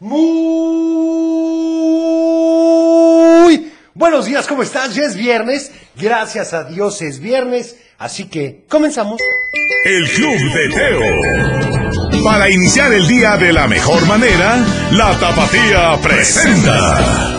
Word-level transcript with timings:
Muy 0.00 0.24
buenos 3.94 4.26
días, 4.26 4.48
¿cómo 4.48 4.64
estás? 4.64 4.92
Ya 4.96 5.04
es 5.04 5.14
viernes, 5.14 5.70
gracias 5.94 6.52
a 6.52 6.64
Dios 6.64 7.00
es 7.00 7.20
viernes, 7.20 7.76
así 7.98 8.24
que 8.24 8.64
comenzamos. 8.68 9.20
El 9.84 10.08
Club 10.10 10.36
de 10.52 10.68
Teo. 10.70 12.24
Para 12.24 12.50
iniciar 12.50 12.92
el 12.92 13.06
día 13.06 13.36
de 13.36 13.52
la 13.52 13.68
mejor 13.68 14.04
manera, 14.06 14.64
la 14.90 15.16
Tapatía 15.18 15.96
presenta. 16.02 17.33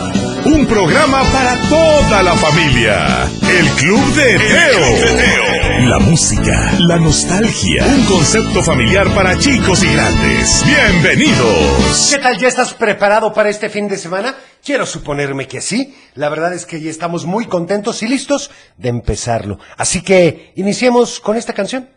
Un 0.46 0.68
programa 0.68 1.24
para 1.32 1.60
toda 1.70 2.22
la 2.22 2.36
familia. 2.36 3.28
El 3.50 3.68
Club 3.72 4.14
de 4.14 4.38
Teo. 4.38 5.90
La 5.90 5.98
música, 5.98 6.72
la 6.82 6.98
nostalgia. 6.98 7.84
Un 7.84 8.06
concepto 8.06 8.62
familiar 8.62 9.12
para 9.16 9.40
chicos 9.40 9.82
y 9.82 9.92
grandes. 9.92 10.64
Bienvenidos. 10.64 12.10
¿Qué 12.12 12.20
tal? 12.20 12.38
¿Ya 12.38 12.48
estás 12.48 12.76
preparado 12.76 13.34
para 13.34 13.50
este 13.50 13.70
fin 13.70 13.88
de 13.88 13.98
semana? 13.98 14.36
Quiero 14.64 14.86
suponerme 14.86 15.48
que 15.48 15.62
sí. 15.62 15.96
La 16.14 16.30
verdad 16.30 16.54
es 16.54 16.68
que 16.68 16.80
ya 16.80 16.92
estamos 16.92 17.26
muy 17.26 17.48
contentos 17.48 18.04
y 18.04 18.08
listos 18.08 18.52
de 18.78 18.90
empezarlo. 18.90 19.58
Así 19.78 20.04
que 20.04 20.54
iniciemos 20.56 21.20
con 21.20 21.38
esta 21.38 21.54
canción. 21.54 21.90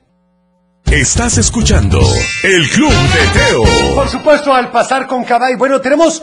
Estás 0.87 1.37
escuchando 1.37 2.01
El 2.43 2.67
Club 2.71 2.91
de 2.93 3.39
Teo. 3.39 3.95
Por 3.95 4.09
supuesto, 4.09 4.55
al 4.55 4.71
pasar 4.71 5.07
con 5.07 5.23
Cabay. 5.23 5.57
Bueno, 5.57 5.83
tenemos 5.83 6.23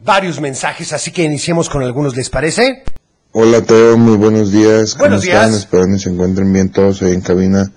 varios 0.00 0.40
mensajes, 0.40 0.92
así 0.92 1.12
que 1.12 1.22
iniciemos 1.22 1.68
con 1.68 1.82
algunos, 1.82 2.16
¿les 2.16 2.30
parece? 2.30 2.82
Hola 3.32 3.62
Teo, 3.62 3.96
muy 3.96 4.16
buenos 4.16 4.50
días. 4.50 4.96
Buenos 4.96 5.20
¿Cómo 5.20 5.32
están? 5.32 5.50
días. 5.50 5.60
Esperando 5.62 5.96
que 5.96 6.02
se 6.02 6.10
encuentren 6.10 6.52
bien 6.52 6.70
todos 6.70 7.02
ahí 7.02 7.12
en 7.12 7.20
cabina. 7.20 7.70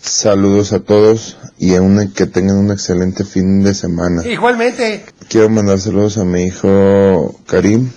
Saludos 0.00 0.72
a 0.72 0.80
todos 0.80 1.38
y 1.58 1.74
a 1.74 1.82
una, 1.82 2.12
que 2.12 2.26
tengan 2.26 2.58
un 2.58 2.70
excelente 2.70 3.24
fin 3.24 3.62
de 3.64 3.74
semana. 3.74 4.24
Igualmente. 4.26 5.04
Quiero 5.28 5.48
mandar 5.48 5.80
saludos 5.80 6.18
a 6.18 6.24
mi 6.24 6.44
hijo 6.44 7.34
Karim 7.46 7.90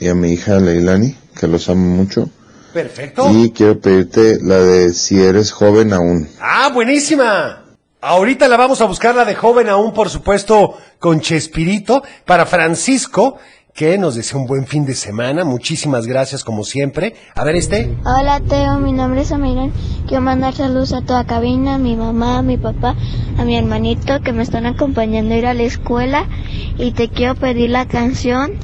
y 0.00 0.08
a 0.08 0.14
mi 0.14 0.32
hija 0.32 0.58
Leilani, 0.58 1.14
que 1.38 1.46
los 1.46 1.68
amo 1.68 1.86
mucho. 1.96 2.30
Perfecto. 2.72 3.30
Y 3.30 3.52
quiero 3.52 3.78
pedirte 3.78 4.38
la 4.42 4.58
de 4.58 4.92
si 4.92 5.22
eres 5.22 5.52
joven 5.52 5.92
aún. 5.92 6.28
Ah, 6.40 6.70
buenísima. 6.72 7.63
Ahorita 8.06 8.48
la 8.48 8.58
vamos 8.58 8.82
a 8.82 8.84
buscar 8.84 9.14
la 9.14 9.24
de 9.24 9.34
joven 9.34 9.70
aún, 9.70 9.94
por 9.94 10.10
supuesto, 10.10 10.76
con 10.98 11.22
Chespirito, 11.22 12.02
para 12.26 12.44
Francisco, 12.44 13.38
que 13.72 13.96
nos 13.96 14.14
desea 14.14 14.38
un 14.38 14.46
buen 14.46 14.66
fin 14.66 14.84
de 14.84 14.94
semana. 14.94 15.42
Muchísimas 15.42 16.06
gracias, 16.06 16.44
como 16.44 16.64
siempre. 16.64 17.16
A 17.34 17.44
ver 17.44 17.56
este. 17.56 17.96
Hola 18.04 18.42
Teo, 18.46 18.76
mi 18.76 18.92
nombre 18.92 19.22
es 19.22 19.32
Amiran. 19.32 19.72
Quiero 20.06 20.20
mandar 20.20 20.52
saludos 20.52 20.92
a 20.92 21.00
toda 21.00 21.24
cabina, 21.24 21.76
a 21.76 21.78
mi 21.78 21.96
mamá, 21.96 22.36
a 22.36 22.42
mi 22.42 22.58
papá, 22.58 22.94
a 23.38 23.44
mi 23.44 23.56
hermanito 23.56 24.20
que 24.20 24.34
me 24.34 24.42
están 24.42 24.66
acompañando 24.66 25.32
a 25.32 25.38
ir 25.38 25.46
a 25.46 25.54
la 25.54 25.62
escuela 25.62 26.28
y 26.76 26.92
te 26.92 27.08
quiero 27.08 27.36
pedir 27.36 27.70
la 27.70 27.88
canción 27.88 28.58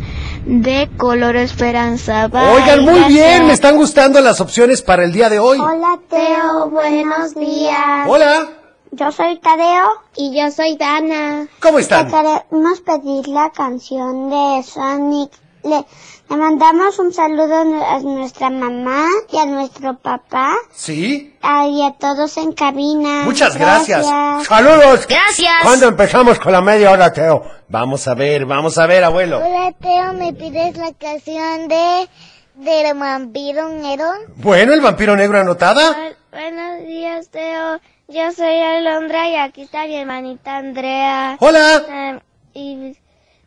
de 0.44 0.90
Color 0.98 1.36
Esperanza. 1.36 2.28
Bye, 2.28 2.42
Oigan, 2.42 2.84
muy 2.84 3.04
bien, 3.04 3.46
me 3.46 3.54
están 3.54 3.78
gustando 3.78 4.20
las 4.20 4.42
opciones 4.42 4.82
para 4.82 5.02
el 5.02 5.12
día 5.12 5.30
de 5.30 5.38
hoy. 5.38 5.58
Hola 5.58 5.98
Teo, 6.10 6.68
buenos 6.68 7.34
días. 7.34 8.06
Hola, 8.06 8.59
Yo 8.92 9.12
soy 9.12 9.38
Tadeo 9.38 9.88
y 10.16 10.36
yo 10.36 10.50
soy 10.50 10.76
Dana. 10.76 11.46
¿cómo 11.60 11.78
están? 11.78 12.10
queremos 12.10 12.80
pedir 12.80 13.28
la 13.28 13.50
canción 13.50 14.30
de 14.30 14.62
Sonic. 14.62 15.30
Le, 15.62 15.84
le 16.30 16.36
mandamos 16.36 16.98
un 16.98 17.12
saludo 17.12 17.54
a 17.60 18.00
nuestra 18.00 18.48
mamá 18.50 19.06
y 19.30 19.36
a 19.36 19.44
nuestro 19.44 19.98
papá 19.98 20.54
¿Sí? 20.72 21.36
Y 21.42 21.82
a 21.86 21.92
todos 21.98 22.36
en 22.38 22.52
cabina. 22.52 23.22
Muchas 23.24 23.56
gracias. 23.56 24.06
Saludos. 24.46 25.06
Gracias. 25.06 25.52
¿Cuándo 25.62 25.86
empezamos 25.88 26.38
con 26.38 26.52
la 26.52 26.60
media 26.62 26.90
hora, 26.90 27.12
Teo? 27.12 27.44
Vamos 27.68 28.08
a 28.08 28.14
ver, 28.14 28.46
vamos 28.46 28.78
a 28.78 28.86
ver, 28.86 29.04
abuelo. 29.04 29.38
Hola 29.38 29.72
Teo, 29.80 30.14
¿me 30.14 30.32
pides 30.32 30.76
la 30.76 30.92
canción 30.94 31.68
de 31.68 32.08
del 32.54 32.98
vampiro 32.98 33.68
negro? 33.68 34.06
Bueno, 34.36 34.72
el 34.72 34.80
vampiro 34.80 35.14
negro 35.16 35.38
anotada. 35.38 36.14
Buenos 36.32 36.86
días 36.86 37.28
Teo, 37.28 37.80
yo 38.10 38.32
soy 38.32 38.60
Alondra 38.60 39.28
y 39.28 39.36
aquí 39.36 39.62
está 39.62 39.86
mi 39.86 39.96
hermanita 39.96 40.56
Andrea. 40.56 41.36
Hola. 41.40 41.82
Em, 41.88 42.20
y, 42.54 42.96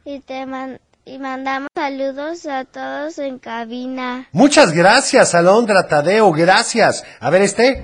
y 0.06 0.20
te 0.22 0.46
man- 0.46 0.80
y 1.06 1.18
mandamos 1.20 1.68
saludos 1.76 2.46
a 2.46 2.64
todos 2.66 3.20
en 3.20 3.40
cabina. 3.40 4.28
Muchas 4.32 4.72
gracias, 4.72 5.36
Alondra, 5.36 5.88
Tadeo, 5.88 6.32
gracias. 6.32 7.04
A 7.20 7.30
ver 7.30 7.42
este. 7.42 7.84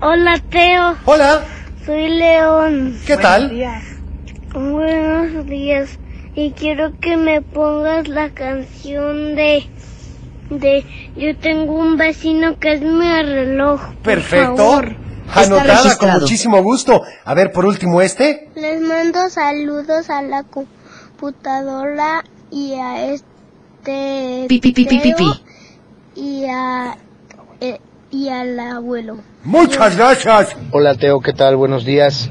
Hola 0.00 0.40
Teo, 0.48 0.96
Hola, 1.06 1.42
soy 1.84 2.08
León. 2.08 2.96
¿qué 3.04 3.16
tal? 3.16 3.50
Buenos 4.54 5.46
días. 5.46 5.98
Y 6.36 6.52
quiero 6.52 6.92
que 7.00 7.16
me 7.16 7.42
pongas 7.42 8.06
la 8.06 8.30
canción 8.30 9.34
de 9.34 9.68
de 10.50 10.84
yo 11.16 11.36
tengo 11.36 11.74
un 11.74 11.96
vecino 11.96 12.58
que 12.58 12.72
es 12.74 12.80
mi 12.80 13.08
reloj. 13.22 13.80
por 13.80 13.94
Perfecto. 14.02 14.56
favor. 14.56 14.96
Anotada 15.34 15.96
con 15.98 16.10
muchísimo 16.12 16.62
gusto. 16.62 17.02
A 17.24 17.34
ver, 17.34 17.52
por 17.52 17.66
último 17.66 18.00
este. 18.00 18.48
Les 18.54 18.80
mando 18.80 19.28
saludos 19.28 20.08
a 20.08 20.22
la 20.22 20.42
computadora 20.44 22.24
y 22.50 22.74
a 22.74 23.12
este 23.12 24.46
Pi, 24.48 24.58
pi, 24.58 24.72
pi, 24.72 24.84
pi, 24.84 24.98
pi, 24.98 25.12
pi. 25.12 25.14
Teo 25.14 25.34
y 26.16 26.44
a 26.46 26.96
eh, 27.60 27.78
y 28.10 28.28
al 28.28 28.58
abuelo. 28.58 29.18
Muchas 29.44 29.96
gracias. 29.96 30.56
Hola 30.72 30.94
Teo, 30.94 31.20
¿qué 31.20 31.32
tal? 31.32 31.56
Buenos 31.56 31.84
días. 31.84 32.30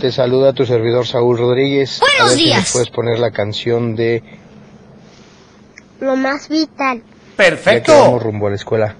Te 0.00 0.12
saluda 0.12 0.52
tu 0.52 0.64
servidor 0.64 1.06
Saúl 1.06 1.36
Rodríguez. 1.36 1.98
Buenos 2.00 2.20
A 2.20 2.24
ver 2.26 2.38
si 2.38 2.44
días. 2.44 2.58
nos 2.60 2.72
puedes 2.72 2.90
poner 2.90 3.18
la 3.18 3.32
canción 3.32 3.96
de 3.96 4.22
Lo 6.00 6.16
más 6.16 6.48
vital. 6.48 6.98
Ya 6.98 7.36
Perfecto. 7.36 7.92
vamos 7.92 8.22
rumbo 8.22 8.46
a 8.46 8.50
la 8.50 8.56
escuela. 8.56 8.96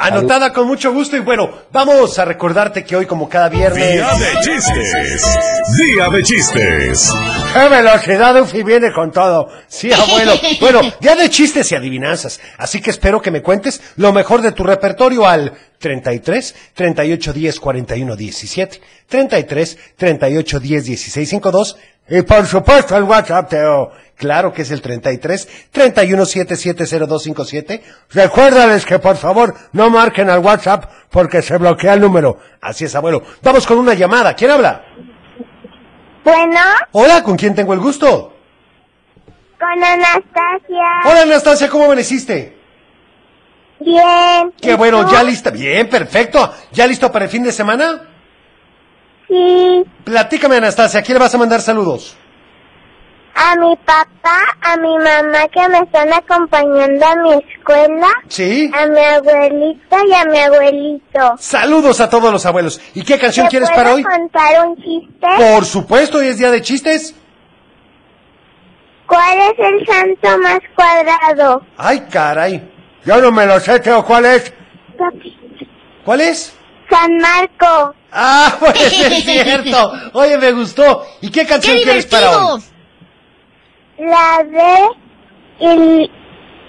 Anotada 0.00 0.52
con 0.52 0.68
mucho 0.68 0.92
gusto 0.92 1.16
y 1.16 1.20
bueno, 1.20 1.50
vamos 1.72 2.16
a 2.20 2.24
recordarte 2.24 2.84
que 2.84 2.94
hoy 2.94 3.04
como 3.06 3.28
cada 3.28 3.48
viernes... 3.48 3.94
Día 3.94 4.14
de 4.14 4.40
chistes. 4.40 5.38
Día 5.76 6.08
de 6.08 6.22
chistes. 6.22 7.12
¡Qué 7.52 7.68
velocidad, 7.68 8.40
Ufi 8.40 8.62
viene 8.62 8.92
con 8.92 9.10
todo! 9.10 9.48
Sí, 9.66 9.90
abuelo. 9.92 10.34
Bueno, 10.60 10.82
día 11.00 11.16
de 11.16 11.28
chistes 11.30 11.72
y 11.72 11.74
adivinanzas. 11.74 12.40
Así 12.58 12.80
que 12.80 12.90
espero 12.90 13.20
que 13.20 13.32
me 13.32 13.42
cuentes 13.42 13.80
lo 13.96 14.12
mejor 14.12 14.40
de 14.40 14.52
tu 14.52 14.62
repertorio 14.62 15.26
al 15.26 15.52
33 15.78 16.54
38 16.74 17.32
10 17.32 17.60
41 17.60 18.16
17, 18.16 18.80
33 19.08 19.78
38 19.96 20.60
10 20.60 20.84
16 20.84 21.28
52 21.28 21.76
y 22.10 22.22
por 22.22 22.46
supuesto 22.46 22.96
el 22.96 23.04
WhatsApp, 23.04 23.50
Teo. 23.50 23.92
Claro 24.18 24.52
que 24.52 24.62
es 24.62 24.70
el 24.72 24.82
33 24.82 25.68
31 25.70 26.26
770257. 26.26 27.82
Recuérdales 28.10 28.84
que 28.84 28.98
por 28.98 29.16
favor 29.16 29.54
no 29.72 29.90
marquen 29.90 30.28
al 30.28 30.40
WhatsApp 30.40 30.90
porque 31.10 31.40
se 31.40 31.56
bloquea 31.56 31.94
el 31.94 32.00
número. 32.00 32.38
Así 32.60 32.84
es, 32.84 32.94
abuelo. 32.96 33.22
Vamos 33.42 33.66
con 33.66 33.78
una 33.78 33.94
llamada. 33.94 34.34
¿Quién 34.34 34.50
habla? 34.50 34.82
Bueno, 36.24 36.60
Hola, 36.92 37.22
¿con 37.22 37.36
quién 37.36 37.54
tengo 37.54 37.72
el 37.72 37.80
gusto? 37.80 38.34
con 39.58 39.82
Anastasia. 39.84 40.86
Hola 41.04 41.22
Anastasia, 41.22 41.68
¿cómo 41.68 41.86
amaneciste? 41.86 42.56
Bien. 43.80 44.52
Qué 44.60 44.74
bueno, 44.74 45.10
ya 45.10 45.22
lista. 45.22 45.50
Bien, 45.50 45.88
perfecto. 45.88 46.52
¿Ya 46.72 46.86
listo 46.86 47.10
para 47.10 47.24
el 47.24 47.30
fin 47.30 47.42
de 47.42 47.50
semana? 47.52 48.08
Sí. 49.28 49.84
Platícame 50.04 50.56
Anastasia, 50.56 51.00
¿a 51.00 51.02
quién 51.02 51.14
le 51.18 51.20
vas 51.24 51.34
a 51.34 51.38
mandar 51.38 51.60
saludos? 51.60 52.16
A 53.40 53.54
mi 53.54 53.76
papá, 53.76 54.40
a 54.62 54.76
mi 54.78 54.96
mamá 54.98 55.46
que 55.52 55.68
me 55.68 55.78
están 55.78 56.12
acompañando 56.12 57.06
a 57.06 57.14
mi 57.16 57.32
escuela, 57.34 58.08
Sí. 58.26 58.68
a 58.74 58.86
mi 58.86 58.98
abuelita 59.00 59.96
y 60.08 60.12
a 60.12 60.24
mi 60.24 60.38
abuelito. 60.40 61.34
Saludos 61.38 62.00
a 62.00 62.10
todos 62.10 62.32
los 62.32 62.44
abuelos. 62.46 62.80
¿Y 62.94 63.04
qué 63.04 63.16
canción 63.16 63.46
¿Te 63.46 63.50
quieres 63.50 63.68
puedo 63.70 63.80
para 63.84 63.94
hoy? 63.94 64.02
contar 64.02 64.66
un 64.66 64.76
chiste? 64.76 65.26
Por 65.36 65.64
supuesto, 65.64 66.18
hoy 66.18 66.26
es 66.28 66.38
día 66.38 66.50
de 66.50 66.62
chistes. 66.62 67.14
¿Cuál 69.06 69.38
es 69.38 69.58
el 69.58 69.86
santo 69.86 70.38
más 70.42 70.58
cuadrado? 70.74 71.62
Ay, 71.76 72.00
caray. 72.10 72.68
Yo 73.04 73.20
no 73.22 73.30
me 73.30 73.46
lo 73.46 73.60
sé, 73.60 73.78
Teo, 73.80 74.04
¿cuál 74.04 74.26
es? 74.26 74.52
¿Cuál 76.04 76.20
es? 76.22 76.54
San 76.90 77.16
Marco. 77.18 77.94
Ah, 78.10 78.56
pues 78.60 78.80
es 78.80 79.24
cierto. 79.24 79.92
Oye, 80.14 80.36
me 80.38 80.50
gustó. 80.52 81.06
¿Y 81.20 81.30
qué 81.30 81.46
canción 81.46 81.76
¡Qué 81.76 81.82
quieres 81.84 82.06
para 82.06 82.30
hoy? 82.54 82.62
La 83.98 84.42
de 84.44 85.66
il- 85.66 86.10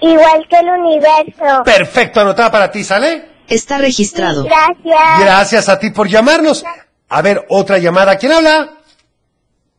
igual 0.00 0.46
que 0.48 0.56
el 0.58 0.68
universo. 0.68 1.62
Perfecto, 1.64 2.20
anotada 2.20 2.50
para 2.50 2.70
ti, 2.70 2.82
¿sale? 2.84 3.28
Está 3.48 3.78
registrado. 3.78 4.44
Gracias. 4.44 5.20
Gracias 5.20 5.68
a 5.68 5.78
ti 5.78 5.90
por 5.90 6.08
llamarnos. 6.08 6.64
A 7.08 7.22
ver, 7.22 7.44
otra 7.48 7.78
llamada. 7.78 8.16
¿Quién 8.16 8.32
habla? 8.32 8.70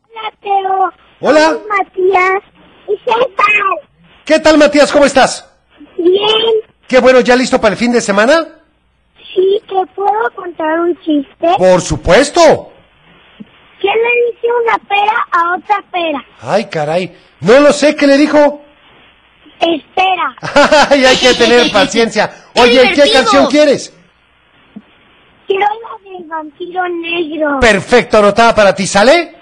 Hola, 0.10 0.34
Teo. 0.42 0.92
Hola. 1.22 1.50
Soy 1.50 1.60
Matías 1.70 2.44
y 2.88 2.98
César. 3.04 3.88
¿Qué 4.26 4.40
tal, 4.40 4.58
Matías? 4.58 4.92
¿Cómo 4.92 5.06
estás? 5.06 5.48
Bien. 5.98 6.56
Qué 6.88 7.00
bueno, 7.00 7.22
¿ya 7.22 7.36
listo 7.36 7.60
para 7.62 7.74
el 7.74 7.78
fin 7.78 7.92
de 7.94 8.02
semana? 8.02 8.48
Sí, 9.34 9.62
¿te 9.68 9.86
puedo 9.96 10.30
contar 10.36 10.80
un 10.82 10.98
chiste? 11.02 11.48
Por 11.58 11.82
supuesto. 11.82 12.74
¿Qué 13.82 13.88
le 13.88 14.32
dice 14.32 14.48
una 14.64 14.78
pera 14.88 15.28
a 15.32 15.58
otra 15.58 15.84
pera? 15.92 16.24
Ay, 16.42 16.66
caray. 16.66 17.18
No 17.40 17.60
lo 17.60 17.74
sé, 17.74 17.96
¿qué 17.96 18.06
le 18.06 18.18
dijo? 18.18 18.62
Espera. 19.60 20.36
Ay, 20.90 21.06
hay 21.06 21.18
que 21.18 21.34
tener 21.34 21.72
paciencia. 21.74 22.32
Oye, 22.56 22.92
¿qué 22.94 23.12
canción 23.12 23.48
quieres? 23.48 23.92
Quiero 25.48 25.66
la 25.66 26.12
del 26.12 26.28
vampiro 26.28 26.82
negro. 26.90 27.60
Perfecto, 27.60 28.18
anotada 28.20 28.54
para 28.54 28.76
ti, 28.76 28.86
¿sale? 28.86 29.36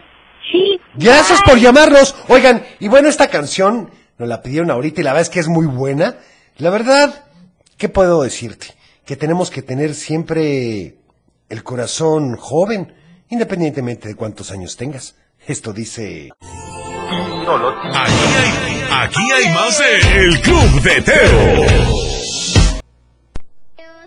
Sí. 0.52 0.80
Gracias 0.96 1.40
Bye. 1.44 1.52
por 1.54 1.60
llamarnos. 1.60 2.16
Oigan, 2.30 2.64
y 2.80 2.88
bueno, 2.88 3.10
esta 3.10 3.28
canción 3.28 3.92
nos 4.18 4.28
la 4.28 4.42
pidieron 4.42 4.72
ahorita 4.72 5.02
y 5.02 5.04
la 5.04 5.12
verdad 5.12 5.24
es 5.24 5.30
que 5.30 5.40
es 5.40 5.48
muy 5.48 5.66
buena. 5.66 6.16
La 6.58 6.70
verdad, 6.70 7.26
¿qué 7.78 7.90
puedo 7.90 8.24
decirte? 8.24 8.68
Que 9.06 9.16
tenemos 9.16 9.52
que 9.52 9.62
tener 9.62 9.94
siempre 9.94 10.96
el 11.50 11.64
corazón 11.64 12.36
joven, 12.38 12.94
independientemente 13.30 14.08
de 14.08 14.16
cuántos 14.16 14.52
años 14.52 14.76
tengas. 14.78 15.16
Esto 15.48 15.74
dice... 15.74 16.30
Aquí 17.92 18.20
hay, 18.38 18.52
aquí 18.92 19.32
hay 19.32 19.54
más 19.54 19.80
de 19.80 20.24
El 20.24 20.42
Club 20.42 20.82
de 20.84 21.02
Teo. 21.02 21.66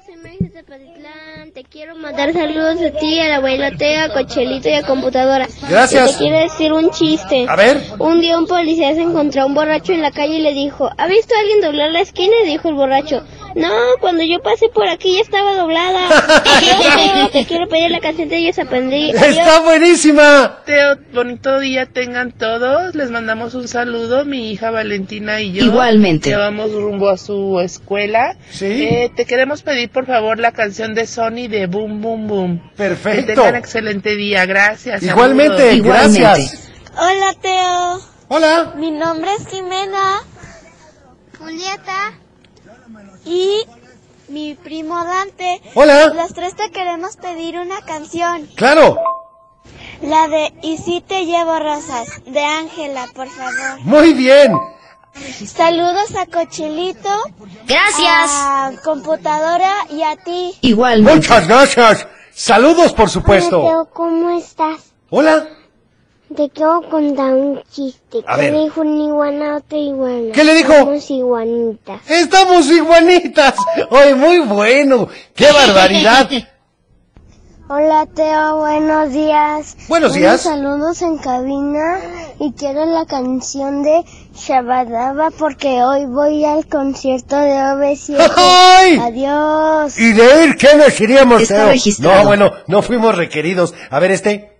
Soy 0.06 0.16
Maris 0.22 0.40
de 0.40 0.48
Tepatitlán. 0.50 1.50
Te 1.52 1.64
quiero 1.64 1.96
mandar 1.96 2.32
saludos 2.32 2.76
a 2.80 2.96
ti, 2.96 3.18
al 3.18 3.32
abuelo 3.32 3.76
Teo, 3.76 4.04
a 4.04 4.12
Cochelito 4.12 4.68
y 4.68 4.74
a 4.74 4.86
computadora. 4.86 5.48
Gracias. 5.68 6.10
Y 6.10 6.12
te 6.12 6.18
quiero 6.18 6.38
decir 6.38 6.72
un 6.72 6.90
chiste. 6.90 7.46
A 7.48 7.56
ver. 7.56 7.82
Un 7.98 8.20
día 8.20 8.38
un 8.38 8.46
policía 8.46 8.94
se 8.94 9.02
encontró 9.02 9.42
a 9.42 9.46
un 9.46 9.54
borracho 9.54 9.92
en 9.92 10.02
la 10.02 10.12
calle 10.12 10.36
y 10.36 10.42
le 10.42 10.54
dijo, 10.54 10.88
¿ha 10.96 11.06
visto 11.08 11.34
a 11.34 11.40
alguien 11.40 11.60
doblar 11.60 11.90
la 11.90 12.00
esquina? 12.00 12.34
Y 12.44 12.46
dijo 12.46 12.68
el 12.68 12.74
borracho, 12.76 13.24
no, 13.54 13.70
cuando 14.00 14.22
yo 14.22 14.40
pasé 14.42 14.68
por 14.68 14.88
aquí 14.88 15.14
ya 15.14 15.20
estaba 15.20 15.54
doblada. 15.54 16.08
Yo 17.22 17.30
te 17.30 17.44
quiero 17.44 17.68
pedir 17.68 17.90
la 17.90 18.00
canción 18.00 18.28
de 18.28 18.36
ellos 18.36 18.58
aprendí. 18.58 19.10
¡Está 19.10 19.60
buenísima! 19.60 20.62
Teo, 20.64 20.96
bonito 21.12 21.58
día 21.60 21.86
tengan 21.86 22.32
todos. 22.32 22.94
Les 22.94 23.10
mandamos 23.10 23.54
un 23.54 23.68
saludo, 23.68 24.24
mi 24.24 24.50
hija 24.50 24.70
Valentina 24.70 25.40
y 25.40 25.52
yo. 25.52 25.64
Igualmente. 25.64 26.30
Que 26.30 26.36
vamos 26.36 26.72
rumbo 26.72 27.10
a 27.10 27.16
su 27.16 27.60
escuela. 27.60 28.36
Sí. 28.50 28.66
Eh, 28.66 29.12
te 29.14 29.24
queremos 29.24 29.62
pedir, 29.62 29.90
por 29.90 30.06
favor, 30.06 30.38
la 30.38 30.52
canción 30.52 30.94
de 30.94 31.06
Sony 31.06 31.48
de 31.48 31.66
Boom 31.66 32.00
Boom 32.00 32.26
Boom. 32.28 32.70
Que 32.70 32.76
Perfecto. 32.76 33.34
tengan 33.34 33.56
excelente 33.56 34.16
día. 34.16 34.46
Gracias. 34.46 35.02
Igualmente. 35.02 35.74
Igualmente. 35.74 36.20
gracias. 36.20 36.70
Hola, 36.96 37.34
Teo. 37.40 38.00
Hola. 38.28 38.74
Mi 38.76 38.90
nombre 38.90 39.30
es 39.38 39.46
Jimena. 39.46 40.20
Julieta. 41.38 42.21
Y 43.24 43.64
mi 44.28 44.54
primo 44.54 45.04
Dante. 45.04 45.60
Hola. 45.74 46.08
Los 46.08 46.34
tres 46.34 46.56
te 46.56 46.70
queremos 46.70 47.16
pedir 47.16 47.58
una 47.58 47.80
canción. 47.82 48.48
Claro. 48.56 48.98
La 50.00 50.26
de 50.28 50.52
Y 50.62 50.78
si 50.78 51.00
te 51.00 51.26
llevo 51.26 51.58
rosas, 51.58 52.08
de 52.24 52.44
Ángela, 52.44 53.06
por 53.14 53.28
favor. 53.28 53.80
Muy 53.82 54.14
bien. 54.14 54.58
Saludos 55.46 56.16
a 56.16 56.26
Cochilito, 56.26 57.10
Gracias. 57.66 58.30
a 58.32 58.70
computadora 58.82 59.70
y 59.90 60.02
a 60.02 60.16
ti. 60.16 60.56
Igualmente. 60.62 61.16
Muchas 61.28 61.46
gracias. 61.46 62.06
Saludos, 62.34 62.92
por 62.94 63.10
supuesto. 63.10 63.88
¿cómo 63.92 64.30
estás? 64.30 64.92
Hola. 65.10 65.46
Te 66.36 66.48
quiero 66.50 66.82
contar 66.90 67.34
un 67.34 67.60
chiste. 67.70 68.20
A 68.26 68.36
¿Qué 68.36 68.42
ver. 68.42 68.52
le 68.52 68.60
dijo 68.64 68.80
una 68.80 69.04
iguana 69.04 69.52
a 69.52 69.56
otra 69.58 69.78
iguana? 69.78 70.32
¿Qué 70.32 70.44
le 70.44 70.54
dijo? 70.54 70.72
Somos 70.72 71.10
iguanitas. 71.10 72.00
Estamos 72.10 72.70
iguanitas. 72.70 73.54
Oye, 73.90 74.14
muy 74.14 74.38
bueno. 74.40 75.08
¡Qué 75.34 75.46
barbaridad! 75.52 76.28
Hola 77.68 78.06
Teo, 78.14 78.58
buenos 78.58 79.12
días. 79.12 79.76
Buenos 79.88 80.12
días. 80.12 80.42
saludos 80.42 81.00
en 81.00 81.16
cabina 81.16 82.00
y 82.38 82.52
quiero 82.52 82.84
la 82.84 83.06
canción 83.06 83.82
de 83.82 84.04
Shabadaba 84.34 85.30
porque 85.30 85.82
hoy 85.82 86.04
voy 86.04 86.44
al 86.44 86.66
concierto 86.66 87.34
de 87.38 87.52
OV7. 87.52 88.30
¡Ay! 88.36 88.98
Adiós. 89.00 89.98
¿Y 89.98 90.12
de 90.12 90.44
ir 90.44 90.56
qué 90.56 90.76
nos 90.76 91.00
iríamos, 91.00 91.42
Está 91.42 91.54
Teo? 91.56 91.68
registrado. 91.68 92.18
No, 92.18 92.26
bueno, 92.26 92.50
no 92.66 92.82
fuimos 92.82 93.16
requeridos. 93.16 93.72
A 93.90 93.98
ver, 94.00 94.10
este. 94.10 94.51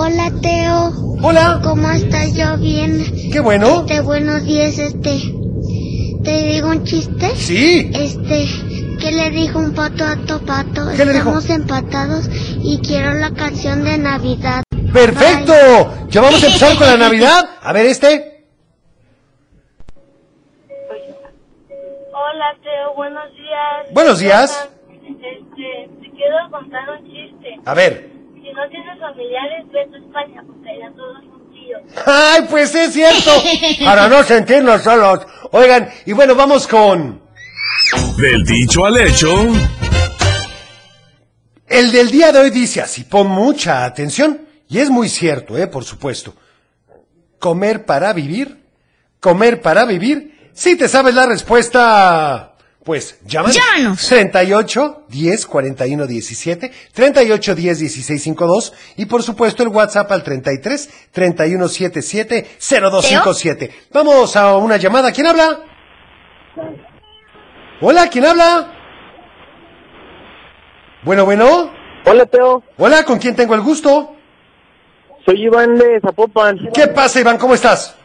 Hola 0.00 0.30
Teo, 0.40 0.92
Hola. 1.24 1.60
¿cómo 1.64 1.90
estás? 1.90 2.32
Yo 2.36 2.56
bien. 2.56 3.04
Qué 3.32 3.40
bueno. 3.40 3.80
Este, 3.80 4.00
buenos 4.00 4.44
días, 4.44 4.78
este. 4.78 5.18
¿Te 6.22 6.42
digo 6.44 6.68
un 6.68 6.84
chiste? 6.84 7.34
Sí. 7.34 7.90
Este, 7.92 8.46
¿qué 9.00 9.10
le 9.10 9.30
dijo 9.30 9.58
un 9.58 9.74
pato 9.74 10.04
a 10.04 10.12
otro 10.12 10.38
pato? 10.46 10.82
¿Qué 10.96 11.04
le 11.04 11.14
dijo? 11.14 11.36
Estamos 11.36 11.50
empatados 11.50 12.30
y 12.62 12.78
quiero 12.78 13.14
la 13.14 13.32
canción 13.32 13.82
de 13.82 13.98
Navidad. 13.98 14.62
Perfecto. 14.92 15.52
Ya 16.10 16.20
vamos 16.20 16.44
a 16.44 16.46
empezar 16.46 16.76
con 16.76 16.86
la 16.86 16.96
Navidad. 16.96 17.58
A 17.60 17.72
ver, 17.72 17.86
este. 17.86 18.46
Hola, 22.12 22.56
Teo, 22.62 22.94
buenos 22.94 23.32
días. 23.32 23.92
Buenos 23.92 24.20
días. 24.20 24.68
Este, 24.92 25.90
te 26.00 26.10
quiero 26.12 26.36
contar 26.52 26.88
un 26.88 27.04
chiste. 27.04 27.56
A 27.64 27.74
ver. 27.74 28.17
Tienes 28.70 28.98
familiares, 28.98 29.66
vete 29.72 29.96
a 29.96 29.98
España, 29.98 30.42
porque 30.46 30.68
allá 30.70 30.92
todos 30.96 31.24
son 31.24 31.50
tíos. 31.52 31.80
Ay, 32.04 32.46
pues 32.50 32.74
es 32.74 32.92
cierto. 32.92 33.30
Para 33.84 34.08
no 34.08 34.22
sentirnos 34.24 34.82
solos. 34.82 35.26
Oigan, 35.52 35.88
y 36.06 36.12
bueno, 36.12 36.34
vamos 36.34 36.66
con 36.66 37.22
Del 38.16 38.42
dicho 38.44 38.84
al 38.84 38.96
hecho, 38.98 39.46
el 41.68 41.92
del 41.92 42.10
día 42.10 42.32
de 42.32 42.40
hoy 42.40 42.50
dice 42.50 42.80
así, 42.80 43.04
pon 43.04 43.28
mucha 43.28 43.84
atención. 43.84 44.46
Y 44.68 44.78
es 44.78 44.90
muy 44.90 45.08
cierto, 45.08 45.56
eh, 45.56 45.66
por 45.66 45.84
supuesto. 45.84 46.34
Comer 47.38 47.84
para 47.86 48.12
vivir, 48.12 48.64
comer 49.20 49.62
para 49.62 49.84
vivir. 49.84 50.50
Si 50.52 50.76
te 50.76 50.88
sabes 50.88 51.14
la 51.14 51.26
respuesta, 51.26 52.54
pues 52.88 53.18
llámanos. 53.26 53.54
Llámanos. 53.54 54.08
38 54.08 55.04
10 55.10 55.46
41 55.46 56.06
17, 56.06 56.72
38 56.94 57.54
10 57.54 57.78
16 57.80 58.22
52 58.22 58.72
y 58.96 59.04
por 59.04 59.22
supuesto 59.22 59.62
el 59.62 59.68
WhatsApp 59.68 60.10
al 60.10 60.22
33 60.22 61.10
31 61.12 61.68
77 61.68 62.48
0257. 62.58 63.74
Vamos 63.92 64.34
a 64.36 64.56
una 64.56 64.78
llamada. 64.78 65.12
¿Quién 65.12 65.26
habla? 65.26 65.60
Hola, 67.82 68.08
¿quién 68.08 68.24
habla? 68.24 68.72
Bueno, 71.02 71.26
bueno. 71.26 71.70
Hola 72.06 72.24
Teo, 72.24 72.62
Hola, 72.78 73.04
¿con 73.04 73.18
quién 73.18 73.36
tengo 73.36 73.54
el 73.54 73.60
gusto? 73.60 74.16
soy 75.26 75.42
Iván 75.42 75.76
de 75.76 76.00
Zapopan. 76.00 76.56
¿Qué 76.72 76.86
pasa, 76.86 77.20
Iván? 77.20 77.36
¿Cómo 77.36 77.52
estás? 77.52 77.97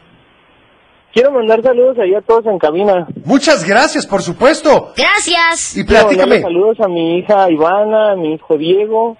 Quiero 1.14 1.30
mandar 1.30 1.62
saludos 1.62 1.96
ahí 2.00 2.12
a 2.12 2.20
todos 2.22 2.44
en 2.46 2.58
cabina. 2.58 3.06
Muchas 3.24 3.64
gracias, 3.64 4.04
por 4.04 4.20
supuesto. 4.20 4.92
Gracias. 4.96 5.76
Y 5.76 5.86
Quiero 5.86 6.08
platícame. 6.08 6.40
saludos 6.42 6.80
a 6.80 6.88
mi 6.88 7.18
hija 7.18 7.48
Ivana, 7.50 8.12
a 8.12 8.16
mi 8.16 8.34
hijo 8.34 8.58
Diego, 8.58 9.16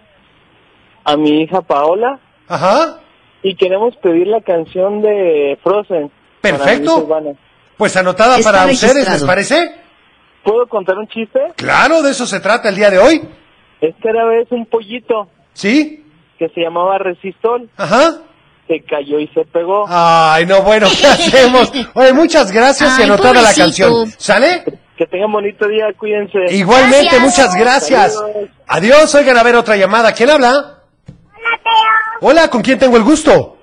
a 1.04 1.16
mi 1.16 1.42
hija 1.42 1.62
Paola 1.62 2.18
Ajá. 2.48 2.98
y 3.44 3.54
queremos 3.54 3.94
pedir 4.02 4.26
la 4.26 4.40
canción 4.40 5.02
de 5.02 5.56
Frozen. 5.62 6.10
Perfecto. 6.40 7.08
Pues 7.76 7.96
anotada 7.96 8.38
Está 8.38 8.50
para 8.52 8.66
ustedes, 8.72 9.08
¿les 9.10 9.24
parece? 9.24 9.72
¿Puedo 10.42 10.66
contar 10.66 10.98
un 10.98 11.06
chiste? 11.06 11.40
Claro, 11.56 12.02
de 12.02 12.10
eso 12.10 12.26
se 12.26 12.40
trata 12.40 12.68
el 12.70 12.74
día 12.76 12.90
de 12.90 12.98
hoy. 12.98 13.22
Es 13.80 13.94
que 14.02 14.08
era 14.08 14.24
vez 14.26 14.50
un 14.50 14.66
pollito 14.66 15.28
¿Sí? 15.52 16.04
que 16.38 16.48
se 16.48 16.60
llamaba 16.60 16.98
Resistol, 16.98 17.70
Ajá. 17.76 18.22
Se 18.66 18.80
cayó 18.88 19.18
y 19.21 19.28
se 19.28 19.44
pegó. 19.44 19.85
Ay, 19.88 20.47
no, 20.47 20.62
bueno, 20.62 20.88
¿qué 21.00 21.06
hacemos? 21.06 21.73
Oye, 21.94 22.12
muchas 22.12 22.50
gracias 22.52 22.99
y 22.99 23.02
Ay, 23.02 23.09
anotada 23.11 23.42
la 23.42 23.52
canción. 23.54 24.12
¿Sale? 24.18 24.64
Que 24.97 25.06
tengan 25.06 25.33
bonito 25.33 25.66
día, 25.68 25.87
cuídense. 25.99 26.38
Igualmente, 26.54 27.16
Gracias. 27.16 27.21
muchas 27.23 27.54
gracias. 27.56 28.14
Saludos. 28.14 28.49
Adiós, 28.66 29.14
oigan, 29.16 29.37
a 29.37 29.42
ver 29.42 29.56
otra 29.56 29.76
llamada. 29.76 30.12
¿Quién 30.12 30.30
habla? 30.30 30.49
Hola 31.06 31.61
Teo, 31.62 32.28
Hola, 32.30 32.49
¿con 32.49 32.62
quién 32.62 32.78
tengo 32.78 32.97
el 32.97 33.02
gusto? 33.02 33.59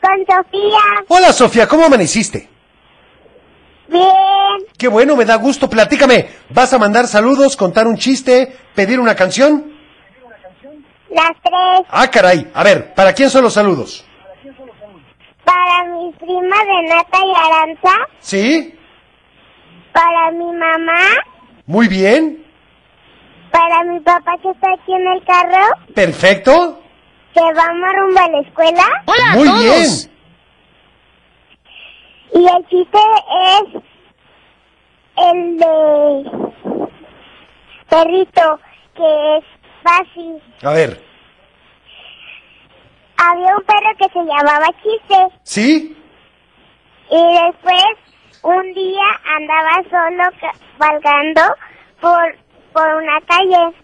con 0.00 0.18
Sofía. 0.26 0.78
Hola, 1.08 1.32
Sofía, 1.32 1.66
¿cómo 1.68 1.84
amaneciste? 1.84 2.48
Bien. 3.88 4.04
Qué 4.76 4.88
bueno, 4.88 5.16
me 5.16 5.24
da 5.24 5.36
gusto. 5.36 5.68
Platícame, 5.70 6.28
¿vas 6.50 6.72
a 6.72 6.78
mandar 6.78 7.06
saludos, 7.06 7.56
contar 7.56 7.86
un 7.86 7.96
chiste, 7.96 8.54
pedir 8.74 9.00
una 9.00 9.14
canción? 9.14 9.72
Las 11.10 11.30
tres. 11.42 11.86
Ah, 11.90 12.08
caray. 12.10 12.50
A 12.54 12.62
ver, 12.62 12.94
¿para 12.94 13.12
quién 13.12 13.30
son 13.30 13.42
los 13.44 13.54
saludos? 13.54 14.04
Para 15.44 15.84
mi 15.84 16.12
prima 16.12 16.56
Renata 16.64 17.18
y 17.24 17.32
Aranza. 17.34 17.94
¿Sí? 18.20 18.74
Para 19.92 20.30
mi 20.32 20.44
mamá. 20.52 21.00
Muy 21.66 21.88
bien. 21.88 22.44
Para 23.50 23.82
mi 23.84 24.00
papá 24.00 24.36
que 24.42 24.50
está 24.50 24.68
aquí 24.74 24.92
en 24.92 25.06
el 25.06 25.24
carro. 25.24 25.66
Perfecto. 25.94 26.82
Que 27.32 27.40
vamos 27.40 27.88
rumbo 27.94 28.20
a 28.20 28.28
la 28.28 28.40
escuela. 28.40 28.84
Hola 29.06 29.32
Muy 29.34 29.48
todos. 29.48 29.60
bien. 29.62 30.18
Y 32.34 32.46
el 32.46 32.68
chiste 32.68 32.98
es 33.56 33.82
el 35.16 35.58
de 35.58 36.30
perrito, 37.88 38.60
que 38.94 39.36
es 39.38 39.44
fácil. 39.82 40.42
A 40.62 40.72
ver. 40.72 41.00
había 43.16 43.56
un 43.56 43.64
perro 43.64 43.90
que 43.98 44.08
se 44.12 44.18
llamaba 44.20 44.66
Chiste. 44.82 45.36
¿Sí? 45.42 45.96
Y 47.10 47.46
después, 47.46 47.84
un 48.42 48.72
día 48.74 49.04
andaba 49.36 49.82
solo 49.90 50.24
cabalgando 50.78 51.42
por, 52.00 52.36
por 52.72 52.86
una 52.94 53.20
calle. 53.26 53.76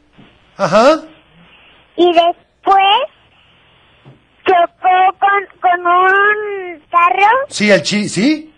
Ajá. 0.56 1.00
Y 1.96 2.06
después 2.06 3.00
chocó 4.46 5.18
con, 5.18 5.60
con 5.60 5.86
un 5.86 6.82
carro 6.90 7.28
Sí, 7.48 7.70
el 7.70 7.82
chi, 7.82 8.08
¿sí? 8.08 8.50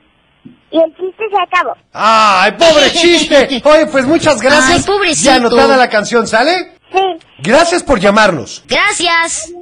y 0.71 0.79
el 0.79 0.95
chiste 0.97 1.25
se 1.31 1.41
acabó. 1.41 1.75
¡Ay, 1.93 2.53
pobre 2.53 2.91
chiste! 2.91 3.63
Oye, 3.65 3.87
pues 3.87 4.05
muchas 4.05 4.43
gracias. 4.43 4.81
Ay, 4.81 4.83
pobrecito. 4.85 5.31
Ya 5.31 5.37
anotada 5.37 5.77
la 5.77 5.89
canción, 5.89 6.27
¿sale? 6.27 6.76
Sí. 6.93 6.99
Gracias 7.39 7.83
por 7.83 8.01
llamarnos. 8.01 8.65
Gracias. 8.67 9.53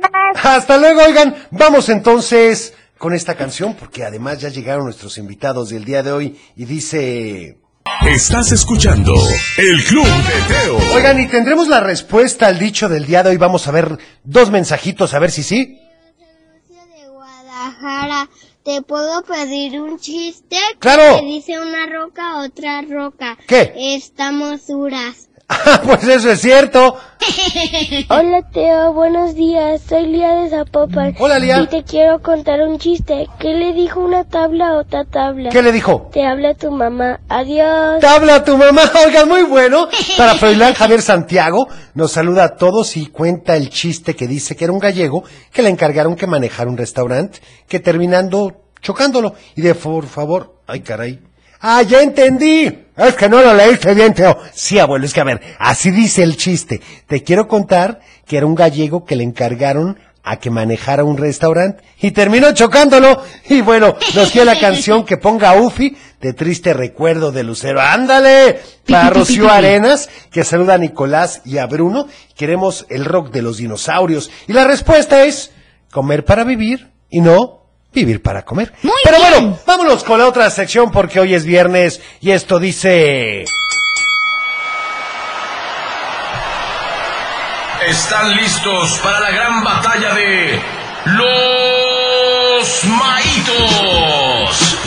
Hasta 0.43 0.77
luego, 0.79 1.03
oigan. 1.03 1.35
Vamos 1.51 1.89
entonces 1.89 2.75
con 2.99 3.13
esta 3.13 3.35
canción, 3.35 3.75
porque 3.75 4.05
además 4.05 4.41
ya 4.41 4.49
llegaron 4.49 4.85
nuestros 4.85 5.19
invitados 5.19 5.71
del 5.71 5.85
día 5.85 6.03
de 6.03 6.13
hoy 6.13 6.41
y 6.57 6.65
dice... 6.65 7.59
Estás 8.07 8.51
escuchando 8.53 9.15
el 9.59 9.85
Club 9.85 10.07
de 10.07 10.55
Teo. 10.55 10.79
Oigan, 10.95 11.21
y 11.21 11.29
tendremos 11.29 11.69
la 11.69 11.81
respuesta 11.81 12.47
al 12.47 12.59
dicho 12.59 12.89
del 12.89 13.05
día 13.05 13.23
de 13.23 13.31
hoy. 13.31 13.37
Vamos 13.37 13.67
a 13.69 13.73
ver 13.73 13.99
dos 14.23 14.51
mensajitos, 14.51 15.13
a 15.13 15.19
ver 15.19 15.31
si 15.31 15.43
sí. 15.43 15.79
de 16.19 17.09
Guadalajara, 17.09 18.29
¿te 18.65 18.81
puedo 18.83 19.23
pedir 19.25 19.81
un 19.81 19.99
chiste? 19.99 20.57
¡Claro! 20.79 21.21
Que 21.21 21.27
dice 21.27 21.59
una 21.59 21.87
roca, 21.87 22.39
otra 22.39 22.83
roca. 22.83 23.37
¿Qué? 23.47 23.75
Estamos 23.77 24.67
duras. 24.67 25.29
Ah, 25.49 25.81
pues 25.85 26.05
eso 26.05 26.31
es 26.31 26.41
cierto. 26.41 26.97
Hola 28.09 28.43
Teo, 28.51 28.93
buenos 28.93 29.35
días. 29.35 29.83
Soy 29.87 30.07
Lía 30.07 30.35
de 30.37 30.51
Zapopan. 30.51 31.15
Hola, 31.19 31.39
Lía. 31.39 31.61
Y 31.61 31.67
te 31.67 31.83
quiero 31.83 32.23
contar 32.23 32.61
un 32.63 32.79
chiste. 32.79 33.29
¿Qué 33.39 33.53
le 33.55 33.73
dijo 33.75 34.01
una 34.01 34.25
tabla 34.25 34.69
a 34.69 34.79
otra 34.79 35.05
tabla? 35.05 35.51
¿Qué 35.51 35.63
le 35.63 35.73
dijo? 35.73 36.09
Te 36.13 36.25
habla 36.25 36.55
tu 36.55 36.71
mamá. 36.71 37.21
Adiós. 37.29 38.01
Te 38.01 38.07
habla 38.07 38.43
tu 38.45 38.57
mamá, 38.57 38.83
oigan, 39.07 39.29
muy 39.29 39.43
bueno. 39.43 39.89
Para 40.17 40.35
Froilán 40.35 40.75
Javier 40.75 41.03
Santiago, 41.03 41.69
nos 41.95 42.13
saluda 42.13 42.45
a 42.45 42.57
todos 42.57 42.97
y 42.97 43.07
cuenta 43.07 43.57
el 43.57 43.69
chiste 43.69 44.17
que 44.17 44.27
dice 44.27 44.57
que 44.57 44.65
era 44.65 44.73
un 44.73 44.79
gallego 44.79 45.25
que 45.53 45.63
le 45.63 45.69
encargaron 45.69 46.17
que 46.17 46.27
manejara 46.27 46.71
un 46.71 46.79
restaurante, 46.79 47.41
que 47.69 47.81
terminando 47.81 48.63
chocándolo. 48.81 49.35
Y 49.57 49.61
de 49.61 49.75
por 49.75 50.07
favor, 50.07 50.57
ay 50.67 50.81
caray. 50.81 51.21
Ah, 51.61 51.83
ya 51.83 52.03
entendí. 52.03 52.84
Es 52.97 53.15
que 53.15 53.29
no 53.29 53.43
lo 53.43 53.55
leíste 53.55 53.95
bien, 53.95 54.15
Teo. 54.15 54.39
Sí, 54.53 54.79
abuelo, 54.79 55.05
es 55.05 55.13
que 55.13 55.21
a 55.21 55.25
ver, 55.25 55.41
así 55.59 55.91
dice 55.91 56.23
el 56.23 56.37
chiste. 56.37 56.81
Te 57.07 57.23
quiero 57.23 57.49
contar 57.49 58.01
que 58.27 58.37
era 58.37 58.47
un 58.47 58.55
gallego 58.55 59.05
que 59.05 59.17
le 59.17 59.25
encargaron 59.25 59.99
a 60.23 60.39
que 60.39 60.51
manejara 60.51 61.05
un 61.05 61.19
restaurante 61.19 61.85
y 62.01 62.13
terminó 62.13 62.53
chocándolo. 62.53 63.23
Y 63.49 63.61
bueno, 63.61 63.97
nos 64.15 64.33
dio 64.33 64.45
la 64.45 64.59
canción 64.59 65.05
que 65.05 65.19
ponga 65.19 65.61
Ufi 65.61 65.97
de 66.21 66.33
triste 66.33 66.73
recuerdo 66.73 67.31
de 67.31 67.43
Lucero. 67.43 67.81
¡Ándale! 67.81 68.61
Para 68.89 69.11
Rocío 69.11 69.51
Arenas, 69.51 70.09
que 70.31 70.45
saluda 70.45 70.75
a 70.75 70.79
Nicolás 70.79 71.43
y 71.45 71.59
a 71.59 71.67
Bruno. 71.67 72.09
Queremos 72.37 72.87
el 72.89 73.05
rock 73.05 73.31
de 73.33 73.43
los 73.43 73.59
dinosaurios. 73.59 74.31
Y 74.47 74.55
la 74.55 74.65
respuesta 74.65 75.25
es 75.25 75.51
comer 75.91 76.25
para 76.25 76.45
vivir 76.45 76.91
y 77.11 77.21
no 77.21 77.64
vivir 77.95 78.21
para 78.23 78.43
comer. 78.45 78.73
Muy 78.83 78.93
Pero 79.05 79.19
bien. 79.19 79.31
bueno, 79.33 79.59
vámonos 79.67 80.05
con 80.05 80.19
la 80.19 80.27
otra 80.27 80.51
sección 80.51 80.91
porque 80.91 81.21
hoy 81.21 81.35
es 81.35 81.45
viernes 81.45 82.01
y 82.21 82.33
esto 82.33 82.59
dice... 82.59 83.45
Están 87.89 88.35
listos 88.37 88.99
para 89.03 89.21
la 89.21 89.31
gran 89.31 89.63
batalla 89.63 90.15
de 90.15 90.59
los 91.07 92.85
maitos. 92.85 94.79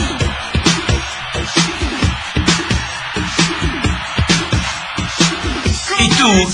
¿Y 6.00 6.08
tú 6.10 6.48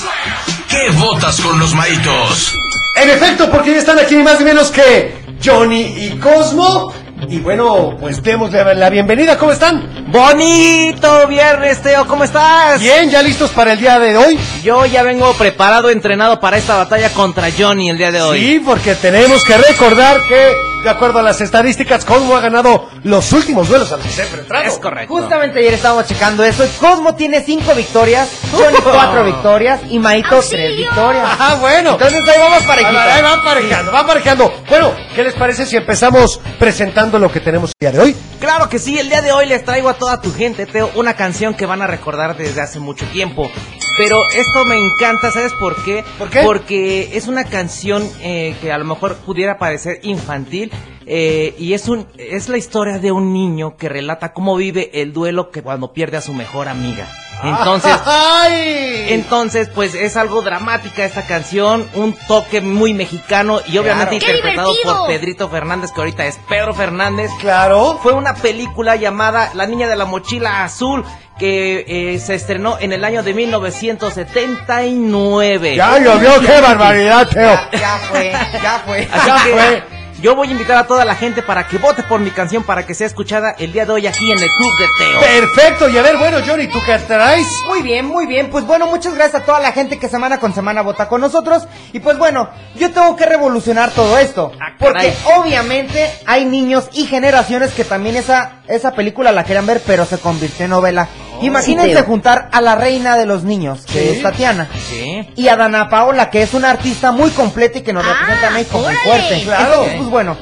qué 0.69 0.91
votas 0.99 1.41
con 1.41 1.59
los 1.59 1.75
maitos? 1.75 2.55
En 2.97 3.11
efecto, 3.11 3.51
porque 3.51 3.73
ya 3.73 3.79
están 3.79 3.99
aquí 3.99 4.15
ni 4.17 4.23
más 4.23 4.39
ni 4.39 4.45
menos 4.45 4.71
que 4.71 5.24
Johnny 5.45 5.83
y 5.83 6.19
Cosmo. 6.19 6.93
Y 7.29 7.39
bueno, 7.39 7.97
pues 8.01 8.23
démosle 8.23 8.75
la 8.75 8.89
bienvenida. 8.89 9.37
¿Cómo 9.37 9.53
están? 9.53 10.07
Bonito 10.09 11.27
viernes, 11.29 11.83
Teo, 11.83 12.07
¿cómo 12.07 12.25
estás? 12.25 12.81
Bien, 12.81 13.11
ya 13.11 13.23
listos 13.23 13.51
para 13.51 13.73
el 13.73 13.79
día 13.79 13.99
de 13.99 14.17
hoy. 14.17 14.39
Yo 14.63 14.87
ya 14.87 15.03
vengo 15.03 15.33
preparado, 15.35 15.91
entrenado 15.91 16.41
para 16.41 16.57
esta 16.57 16.77
batalla 16.77 17.11
contra 17.11 17.49
Johnny 17.57 17.91
el 17.91 17.99
día 17.99 18.11
de 18.11 18.23
hoy. 18.23 18.39
Sí, 18.41 18.63
porque 18.65 18.95
tenemos 18.95 19.45
que 19.45 19.57
recordar 19.57 20.21
que, 20.29 20.53
de 20.85 20.91
acuerdo 20.91 21.19
a 21.19 21.23
las 21.23 21.41
estadísticas, 21.41 22.05
Cosmo 22.05 22.37
ha 22.37 22.41
ganado 22.41 22.89
los 23.03 23.33
últimos 23.33 23.69
duelos 23.69 23.91
a 23.91 23.97
los 23.97 24.07
que 24.07 24.13
se 24.13 24.23
ha 24.23 24.25
enfrentado. 24.27 24.63
Es 24.63 24.79
correcto. 24.79 25.15
Justamente 25.15 25.59
ayer 25.59 25.75
estábamos 25.75 26.07
checando 26.07 26.45
eso. 26.45 26.65
Cosmo 26.79 27.15
tiene 27.15 27.43
cinco 27.43 27.75
victorias, 27.75 28.29
Johnny 28.53 28.77
cuatro 28.83 29.25
victorias 29.25 29.81
y 29.89 29.99
Maito 29.99 30.41
tres 30.49 30.77
victorias. 30.77 31.27
Ah, 31.39 31.57
bueno. 31.61 31.93
Entonces 31.93 32.29
ahí 32.29 32.39
vamos 32.39 32.69
va, 32.69 32.75
ahí 33.15 33.23
va 33.23 33.33
aparejando, 33.33 33.93
va 33.93 34.01
aparejando. 34.01 34.53
Bueno, 34.69 34.93
¿qué 35.15 35.25
les 35.25 35.35
parece 35.35 35.67
si 35.67 35.77
empezamos 35.77 36.41
presentando 36.59 37.19
lo 37.19 37.33
que 37.33 37.41
tenemos 37.41 37.71
el 37.71 37.75
día 37.81 37.93
de 37.93 38.01
hoy? 38.01 38.17
Claro 38.39 38.69
que 38.69 38.79
sí, 38.79 38.99
el 38.99 39.09
día 39.09 39.23
de 39.23 39.33
hoy 39.33 39.47
les 39.47 39.65
traigo 39.65 39.89
a 39.89 39.95
toda 39.95 40.21
tu 40.21 40.33
gente, 40.35 40.67
Teo, 40.67 40.91
una 40.97 41.15
canción 41.15 41.55
que 41.55 41.65
van 41.65 41.81
a 41.81 41.87
recordar 41.87 42.37
desde 42.37 42.61
hace 42.61 42.79
mucho 42.79 43.07
tiempo. 43.07 43.51
Pero 43.97 44.23
esto 44.35 44.65
me 44.65 44.77
encanta, 44.77 45.31
¿sabes 45.31 45.53
por 45.55 45.77
qué? 45.85 46.05
¿Por 46.19 46.29
qué? 46.29 46.43
Porque 46.43 47.17
es 47.17 47.29
una 47.29 47.45
canción 47.45 48.03
eh, 48.21 48.57
que 48.61 48.73
a 48.73 48.79
lo 48.79 48.85
mejor 48.85 49.17
pudiera 49.17 49.59
parecer 49.59 50.01
infantil. 50.03 50.73
eh, 51.07 51.55
y 51.59 51.75
es 51.75 51.87
un 51.89 52.07
es 52.17 52.49
la 52.49 52.57
historia 52.57 52.99
de 52.99 53.13
un 53.13 53.33
niño 53.33 53.77
que 53.77 53.89
relata 53.91 54.33
cómo 54.33 54.57
vive 54.57 54.91
el 55.03 55.13
duelo 55.13 55.51
que 55.51 55.63
cuando 55.63 55.93
pierde 55.93 56.17
a 56.17 56.21
su 56.23 56.33
mejor 56.33 56.67
amiga. 56.69 57.07
Entonces, 57.45 57.93
¡Ay! 58.07 59.07
entonces, 59.09 59.69
pues 59.69 59.95
es 59.95 60.17
algo 60.17 60.43
dramática 60.43 61.05
esta 61.05 61.27
canción, 61.27 61.89
un 61.95 62.17
toque 62.27 62.61
muy 62.61 62.95
mexicano 62.95 63.61
y 63.67 63.79
obviamente 63.79 64.19
¡Qué 64.19 64.27
interpretado 64.27 64.75
por 64.83 65.07
Pedrito 65.07 65.49
Fernández, 65.49 65.93
que 65.93 66.01
ahorita 66.01 66.27
es 66.27 66.39
Pedro 66.49 66.75
Fernández. 66.75 67.31
Claro. 67.41 68.01
Fue 68.03 68.13
una 68.13 68.35
película 68.35 68.97
llamada 68.97 69.51
La 69.55 69.67
Niña 69.67 69.89
de 69.89 69.97
la 69.97 70.05
Mochila 70.05 70.65
Azul 70.65 71.05
que 71.39 71.85
eh, 71.89 72.19
se 72.21 72.35
estrenó 72.37 72.79
en 72.79 72.93
el 72.93 73.05
año 73.05 73.23
de 73.23 73.35
1979. 73.35 75.77
Ya 75.77 75.99
llovió, 75.99 76.41
qué 76.41 76.61
barbaridad, 76.61 77.29
Teo. 77.29 77.61
Ya 77.73 77.99
fue, 78.09 78.33
ya 78.63 78.83
fue. 78.87 79.09
Así 79.11 79.27
Ya 79.27 79.45
que 79.45 79.51
fue. 79.51 79.83
Yo 80.25 80.35
voy 80.35 80.49
a 80.49 80.53
invitar 80.53 80.79
a 80.79 80.87
toda 80.87 81.05
la 81.05 81.17
gente 81.17 81.43
para 81.43 81.69
que 81.69 81.77
vote 81.77 82.03
por 82.03 82.19
mi 82.19 82.31
canción 82.31 82.65
para 82.65 82.87
que 82.87 82.95
sea 82.95 83.07
escuchada 83.07 83.55
el 83.59 83.75
día 83.75 83.85
de 83.85 83.93
hoy 83.93 84.07
aquí 84.07 84.33
en 84.33 84.39
el 84.39 84.49
Club 84.57 84.73
de 84.79 84.87
Teo. 84.97 85.21
Perfecto, 85.21 85.87
y 85.91 85.99
a 85.99 86.03
ver, 86.03 86.17
bueno, 86.17 86.39
Johnny, 86.47 86.67
¿tú 86.67 86.79
qué 86.87 86.97
traes? 87.01 87.47
Muy 87.69 87.83
bien, 87.83 88.07
muy 88.07 88.25
bien. 88.25 88.49
Pues 88.49 88.65
bueno, 88.65 88.87
muchas 88.87 89.15
gracias 89.15 89.43
a 89.43 89.45
toda 89.45 89.61
la 89.61 89.73
gente 89.73 89.99
que 89.99 90.09
semana 90.09 90.41
con 90.41 90.55
semana 90.55 90.81
vota 90.81 91.11
con 91.11 91.21
nosotros. 91.21 91.65
Y 91.93 92.01
pues 92.01 92.17
bueno, 92.17 92.49
yo 92.75 92.91
tengo 92.91 93.15
que 93.17 93.27
revolucionar 93.27 93.91
todo 93.91 94.17
esto. 94.17 94.51
Ah, 94.59 94.73
Porque 94.79 95.13
obviamente 95.37 96.11
hay 96.25 96.47
niños 96.47 96.89
y 96.95 97.05
generaciones 97.05 97.75
que 97.75 97.85
también 97.85 98.17
esa, 98.17 98.63
esa 98.67 98.93
película 98.93 99.31
la 99.31 99.45
querían 99.45 99.67
ver, 99.67 99.83
pero 99.87 100.07
se 100.07 100.17
convirtió 100.17 100.65
en 100.65 100.71
novela. 100.71 101.07
Imagínense 101.47 102.03
juntar 102.03 102.49
a 102.53 102.61
la 102.61 102.75
reina 102.75 103.17
de 103.17 103.27
los 103.27 103.45
niños, 103.45 103.85
que 103.91 104.13
es 104.13 104.23
Tatiana. 104.23 104.69
Sí. 104.89 105.29
Y 105.37 105.49
a 105.49 105.57
Dana 105.57 105.89
Paola, 105.89 106.31
que 106.31 106.43
es 106.43 106.55
una 106.55 106.71
artista 106.71 107.13
muy 107.13 107.31
completa 107.31 107.79
y 107.79 107.83
que 107.83 107.93
nos 107.93 108.05
Ah, 108.05 108.09
representa 108.13 108.49
a 108.49 108.51
México 108.51 108.79
muy 108.79 108.87
órale. 108.87 109.01
fuerte. 109.03 109.43
Claro. 109.45 109.65
Entonces, 109.73 109.95
pues 109.99 110.11
bueno, 110.11 110.37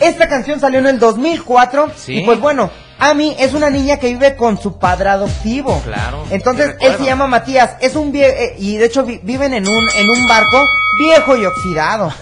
esta 0.00 0.28
canción 0.28 0.60
salió 0.60 0.78
en 0.80 0.86
el 0.86 0.98
2004 0.98 1.90
Sí. 1.96 2.18
y 2.18 2.24
pues 2.24 2.38
bueno, 2.40 2.70
Ami 3.00 3.36
es 3.38 3.54
una 3.54 3.70
niña 3.70 3.98
que 3.98 4.08
vive 4.08 4.34
con 4.34 4.60
su 4.60 4.78
padre 4.78 5.08
adoptivo. 5.10 5.80
Claro, 5.84 6.24
Entonces, 6.30 6.66
sí 6.66 6.72
él 6.72 6.78
recuerdo. 6.80 6.98
se 6.98 7.04
llama 7.04 7.26
Matías, 7.28 7.70
es 7.80 7.94
un 7.94 8.10
vie 8.10 8.26
eh, 8.28 8.56
y 8.58 8.76
de 8.76 8.86
hecho 8.86 9.04
vi- 9.04 9.20
viven 9.22 9.54
en 9.54 9.68
un 9.68 9.88
en 9.96 10.10
un 10.10 10.26
barco 10.26 10.64
viejo 10.98 11.36
y 11.36 11.46
oxidado, 11.46 12.12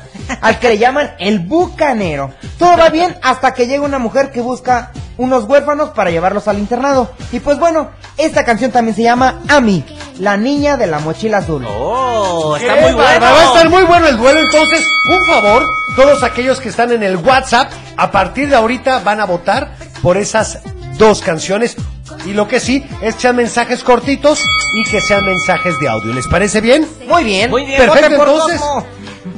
al 0.43 0.59
que 0.59 0.69
le 0.69 0.79
llaman 0.79 1.13
el 1.19 1.39
bucanero. 1.39 2.31
Todo 2.59 2.77
va 2.77 2.89
bien 2.91 3.17
hasta 3.23 3.55
que 3.55 3.67
llega 3.67 3.83
una 3.85 3.99
mujer 3.99 4.31
que 4.31 4.43
busca 4.43 4.91
unos 5.19 5.45
huérfanos 5.45 5.91
para 5.91 6.11
llevarlos 6.11 6.49
al 6.49 6.59
internado. 6.59 7.11
Y 7.33 7.41
pues 7.41 7.59
bueno, 7.59 7.91
esta 8.17 8.45
canción 8.45 8.71
también 8.71 8.95
se 8.95 9.03
llama 9.03 9.41
Ami, 9.49 9.85
la 10.19 10.37
niña 10.37 10.77
de 10.77 10.87
la 10.87 10.99
mochila 10.99 11.39
azul. 11.39 11.67
Oh, 11.69 12.57
está 12.57 12.75
muy 12.77 12.93
bueno. 12.93 13.21
Va 13.21 13.41
a 13.41 13.45
estar 13.45 13.69
muy 13.71 13.83
bueno 13.85 14.07
el 14.09 14.17
duelo, 14.17 14.41
entonces, 14.41 14.87
un 15.11 15.27
favor, 15.27 15.65
todos 15.95 16.23
aquellos 16.23 16.61
que 16.61 16.69
están 16.69 16.93
en 16.93 17.03
el 17.03 17.17
WhatsApp, 17.17 17.71
a 17.97 18.11
partir 18.11 18.49
de 18.49 18.57
ahorita 18.57 19.01
van 19.01 19.21
a 19.21 19.25
votar 19.25 19.77
por 20.03 20.17
esas 20.17 20.61
dos 20.99 21.21
canciones. 21.21 21.77
Y 22.25 22.33
lo 22.33 22.49
que 22.49 22.61
sí, 22.61 22.85
es 23.03 23.15
que 23.15 23.21
sean 23.23 23.37
mensajes 23.37 23.83
cortitos 23.85 24.41
y 24.75 24.85
que 24.91 25.01
sean 25.01 25.25
mensajes 25.25 25.79
de 25.81 25.89
audio. 25.89 26.13
¿Les 26.13 26.27
parece 26.27 26.61
bien? 26.61 26.87
Muy 27.09 27.25
bien, 27.25 27.51
Muy 27.51 27.65
bien, 27.65 27.79
Perfecto, 27.79 28.15
entonces. 28.15 28.61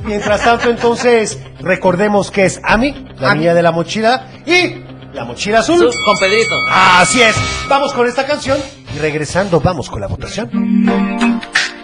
Mientras 0.05 0.43
tanto, 0.43 0.71
entonces, 0.71 1.39
recordemos 1.61 2.31
que 2.31 2.45
es 2.47 2.61
Ami, 2.63 2.93
la 3.19 3.31
Ami. 3.31 3.41
niña 3.41 3.55
de 3.55 3.63
la 3.63 3.73
mochila, 3.73 4.27
y 4.47 4.85
la 5.13 5.25
mochila 5.25 5.61
azul. 5.61 5.91
Con 6.05 6.19
Pedrito. 6.19 6.55
Así 6.71 7.23
es. 7.23 7.35
Vamos 7.69 7.93
con 7.93 8.07
esta 8.07 8.27
canción 8.27 8.59
y 8.95 8.99
regresando 8.99 9.61
vamos 9.61 9.89
con 9.91 10.01
la 10.01 10.07
votación. 10.07 10.51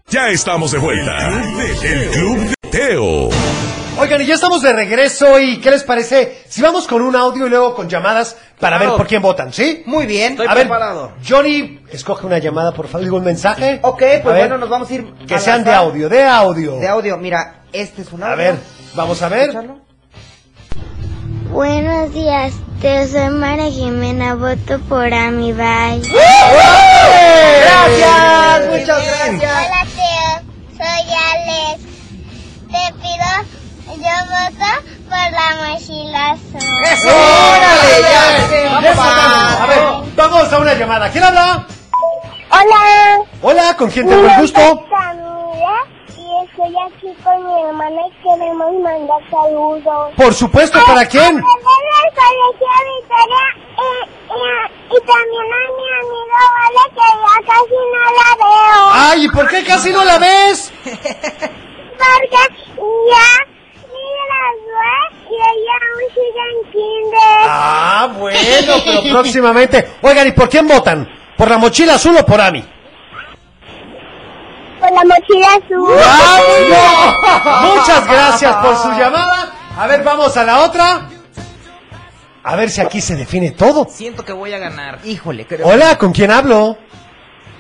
Ya 0.08 0.28
estamos 0.28 0.72
de 0.72 0.78
vuelta. 0.78 1.42
El 1.82 2.08
Club 2.10 2.38
de 2.38 2.54
Teo. 2.70 3.28
Oigan, 3.96 4.20
y 4.22 4.26
ya 4.26 4.34
estamos 4.34 4.60
de 4.62 4.72
regreso 4.72 5.38
y 5.38 5.58
¿qué 5.60 5.70
les 5.70 5.84
parece? 5.84 6.42
Si 6.48 6.60
vamos 6.60 6.88
con 6.88 7.00
un 7.00 7.14
audio 7.14 7.46
y 7.46 7.50
luego 7.50 7.76
con 7.76 7.88
llamadas 7.88 8.36
para 8.58 8.76
Claro. 8.78 8.90
ver 8.92 8.98
por 8.98 9.06
quién 9.06 9.22
votan, 9.22 9.52
¿sí? 9.52 9.84
Muy 9.86 10.04
bien. 10.06 10.32
Estoy 10.32 10.46
a 10.48 10.54
ver, 10.54 10.64
preparado. 10.64 11.12
Johnny, 11.26 11.80
escoge 11.92 12.26
una 12.26 12.38
llamada, 12.38 12.72
por 12.72 12.88
favor, 12.88 13.04
digo 13.04 13.16
un 13.18 13.24
mensaje. 13.24 13.78
Ok, 13.82 14.02
A 14.02 14.22
pues 14.22 14.24
ver, 14.24 14.48
bueno, 14.48 14.58
nos 14.58 14.68
vamos 14.68 14.90
a 14.90 14.94
ir. 14.94 15.14
Que 15.28 15.38
sean 15.38 15.62
de 15.62 15.72
audio, 15.72 16.08
de 16.08 16.24
audio. 16.24 16.76
De 16.76 16.88
audio, 16.88 17.16
mira, 17.18 17.62
este 17.72 18.02
es 18.02 18.12
un 18.12 18.22
audio. 18.24 18.32
A 18.32 18.36
ver, 18.36 18.54
vamos 18.96 19.22
a 19.22 19.28
ver. 19.28 19.50
Escúchalo. 19.50 19.78
Buenos 21.50 22.12
días, 22.12 22.52
te 22.80 23.06
soy 23.08 23.28
María 23.30 23.70
Jimena, 23.70 24.34
voto 24.34 24.78
por 24.88 25.12
Ami 25.12 25.52
Bye. 25.52 26.00
Gracias, 27.60 28.70
muchas 28.70 29.06
gracias. 29.06 29.66
Hola 29.66 29.86
Teo, 29.94 30.32
soy 30.76 31.04
Alex. 31.30 31.80
Te 32.68 32.84
pido, 33.00 33.30
yo 33.96 34.14
voto 34.30 34.70
por 35.08 35.26
la 35.30 35.48
mochila 35.70 36.30
azul. 36.30 36.84
¡Eso! 36.92 37.08
¡Órale! 37.08 37.94
Ya 38.02 38.22
Bien, 38.30 38.48
se 38.48 38.58
bien, 38.80 38.98
va. 38.98 39.62
A 39.62 39.66
ver, 39.66 39.80
vamos 40.16 40.52
a 40.52 40.58
una 40.58 40.74
llamada. 40.74 41.10
¿Quién 41.10 41.24
habla? 41.24 41.66
Hola, 42.50 42.80
Hola, 43.42 43.76
¿con 43.76 43.90
quién 43.90 44.08
tengo 44.08 44.26
el 44.26 44.40
gusto? 44.40 44.60
Estoy 46.64 46.82
aquí 46.86 47.22
con 47.22 47.46
mi 47.46 47.62
hermana 47.62 48.00
y 48.06 48.10
queremos 48.22 48.72
mandar 48.82 49.20
saludos. 49.30 50.14
Por 50.16 50.32
supuesto, 50.32 50.78
¿para 50.86 51.04
quién? 51.04 51.36
del 51.36 51.42
colegio 51.42 52.78
Victoria 52.96 53.44
y, 53.76 53.88
y, 54.32 54.96
y 54.96 55.00
también 55.00 55.46
a 55.52 55.60
mi 55.76 55.86
amiga 56.00 56.40
Vale 56.54 56.84
que 56.94 57.06
ya 57.20 57.36
casi 57.52 57.78
no 57.92 58.02
la 58.16 58.30
veo. 58.38 58.82
Ay, 58.92 59.24
¿y 59.24 59.28
por 59.28 59.46
qué 59.48 59.64
casi 59.64 59.90
no 59.90 60.04
la 60.04 60.18
ves? 60.18 60.72
Porque 60.84 62.30
ya 62.32 63.28
y 65.28 65.34
ella 65.34 65.76
aún 65.92 66.06
sigue 66.14 66.44
en 66.50 66.72
kinder. 66.72 67.40
Ah, 67.46 68.08
bueno, 68.18 68.72
pero 68.86 69.02
próximamente. 69.10 69.96
Oigan, 70.00 70.28
¿y 70.28 70.32
por 70.32 70.48
quién 70.48 70.66
votan? 70.66 71.08
¿Por 71.36 71.50
la 71.50 71.58
mochila 71.58 71.94
azul 71.96 72.16
o 72.16 72.24
por 72.24 72.40
Ami? 72.40 72.64
Por 74.84 74.92
la 74.92 75.02
mochila 75.04 75.48
azul. 75.54 75.96
¡Vamos! 77.48 77.74
Muchas 77.74 78.06
gracias 78.10 78.54
por 78.56 78.76
su 78.76 78.88
llamada. 78.90 79.50
A 79.78 79.86
ver, 79.86 80.02
vamos 80.02 80.36
a 80.36 80.44
la 80.44 80.60
otra. 80.60 81.08
A 82.42 82.56
ver 82.56 82.68
si 82.68 82.82
aquí 82.82 83.00
se 83.00 83.16
define 83.16 83.52
todo. 83.52 83.86
Siento 83.90 84.22
que 84.26 84.34
voy 84.34 84.52
a 84.52 84.58
ganar. 84.58 84.98
Híjole, 85.04 85.46
creo. 85.46 85.66
Hola, 85.66 85.96
¿con 85.96 86.12
quién 86.12 86.30
hablo? 86.30 86.76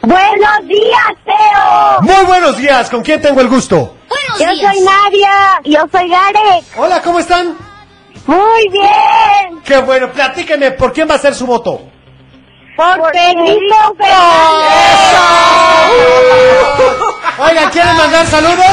Buenos 0.02 0.68
días, 0.68 1.14
Teo. 1.24 2.02
Muy 2.02 2.24
buenos 2.26 2.58
días, 2.58 2.90
¿con 2.90 3.00
quién 3.02 3.22
tengo 3.22 3.40
el 3.40 3.48
gusto? 3.48 3.96
Buenos 4.06 4.38
Yo 4.38 4.50
días. 4.50 4.74
soy 4.74 4.84
Nadia. 4.84 5.60
Yo 5.64 5.80
soy 5.90 6.10
Garek. 6.10 6.64
Hola, 6.76 7.00
¿cómo 7.00 7.20
están? 7.20 7.56
Muy 8.26 8.68
bien. 8.68 9.62
Qué 9.64 9.78
bueno, 9.78 10.12
platíquenme, 10.12 10.72
¿por 10.72 10.92
quién 10.92 11.08
va 11.08 11.14
a 11.14 11.18
ser 11.18 11.34
su 11.34 11.46
voto? 11.46 11.80
Por 12.76 13.12
Pedrito 13.12 13.96
Oigan, 17.38 17.70
¿quieren 17.70 17.96
mandar 17.96 18.26
saludos? 18.26 18.64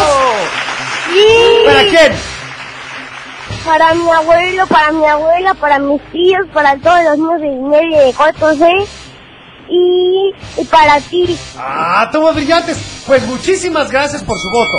Sí. 1.11 1.65
¿Para 1.65 1.83
quién? 1.83 2.13
Para 3.65 3.93
mi 3.93 4.09
abuelo, 4.09 4.67
para 4.67 4.91
mi 4.91 5.05
abuela, 5.05 5.53
para 5.55 5.79
mis 5.79 6.01
tíos, 6.11 6.47
para 6.53 6.77
todos 6.77 7.03
los 7.03 7.17
niños 7.17 7.41
de 7.41 7.49
medio 7.49 7.99
de 7.99 8.13
4C 8.13 8.87
y, 9.69 10.33
y 10.57 10.65
para 10.65 10.99
ti. 10.99 11.37
Ah, 11.57 12.09
todos 12.11 12.35
brillantes. 12.35 13.03
Pues 13.07 13.25
muchísimas 13.27 13.89
gracias 13.91 14.23
por 14.23 14.37
su 14.37 14.49
voto. 14.49 14.77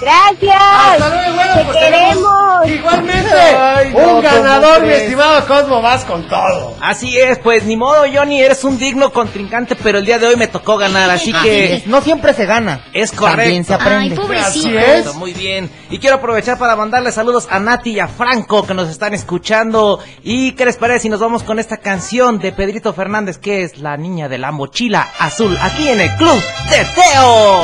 Gracias. 0.00 0.56
Hasta 0.60 1.08
luego, 1.08 1.34
bueno, 1.34 1.54
Te 1.54 1.64
pues 1.64 1.76
queremos. 1.78 2.66
Igualmente, 2.66 3.30
Ay, 3.58 3.92
no, 3.92 4.16
un 4.16 4.22
ganador, 4.22 4.74
¿cómo 4.76 4.86
mi 4.86 4.92
estimado 4.92 5.46
Cosmo, 5.46 5.80
vas 5.82 6.04
con 6.04 6.26
todo. 6.28 6.74
Así 6.80 7.16
es, 7.18 7.38
pues 7.38 7.64
ni 7.64 7.76
modo, 7.76 8.04
Johnny, 8.12 8.40
eres 8.42 8.62
un 8.64 8.78
digno 8.78 9.12
contrincante, 9.12 9.74
pero 9.76 9.98
el 9.98 10.04
día 10.06 10.18
de 10.18 10.26
hoy 10.26 10.36
me 10.36 10.48
tocó 10.48 10.76
ganar, 10.76 11.08
así 11.10 11.32
que 11.32 11.82
No 11.86 12.00
siempre 12.02 12.34
se 12.34 12.44
gana. 12.46 12.84
es 12.92 13.12
correcto. 13.12 13.42
También 13.42 13.64
se 13.64 13.74
Ay, 13.74 13.80
aprende. 13.80 14.16
pobrecito. 14.16 14.46
Así 14.48 14.76
es. 14.76 15.14
Muy 15.14 15.32
bien. 15.32 15.70
Y 15.90 15.98
quiero 15.98 16.16
aprovechar 16.16 16.58
para 16.58 16.76
mandarle 16.76 17.10
saludos 17.12 17.46
a 17.50 17.58
Nati 17.60 17.92
y 17.92 18.00
a 18.00 18.08
Franco 18.08 18.66
que 18.66 18.74
nos 18.74 18.88
están 18.88 19.14
escuchando. 19.14 20.00
¿Y 20.22 20.52
qué 20.52 20.64
les 20.66 20.76
parece 20.76 21.00
si 21.00 21.08
nos 21.08 21.20
vamos 21.20 21.42
con 21.42 21.58
esta 21.58 21.76
canción 21.78 22.38
de 22.38 22.52
Pedrito 22.52 22.92
Fernández 22.92 23.38
que 23.38 23.62
es 23.62 23.78
La 23.78 23.96
Niña 23.96 24.28
de 24.28 24.38
la 24.38 24.50
Mochila 24.52 25.08
Azul 25.18 25.56
aquí 25.62 25.88
en 25.88 26.00
el 26.00 26.10
Club 26.16 26.42
de 26.70 26.84
Teo? 26.94 27.62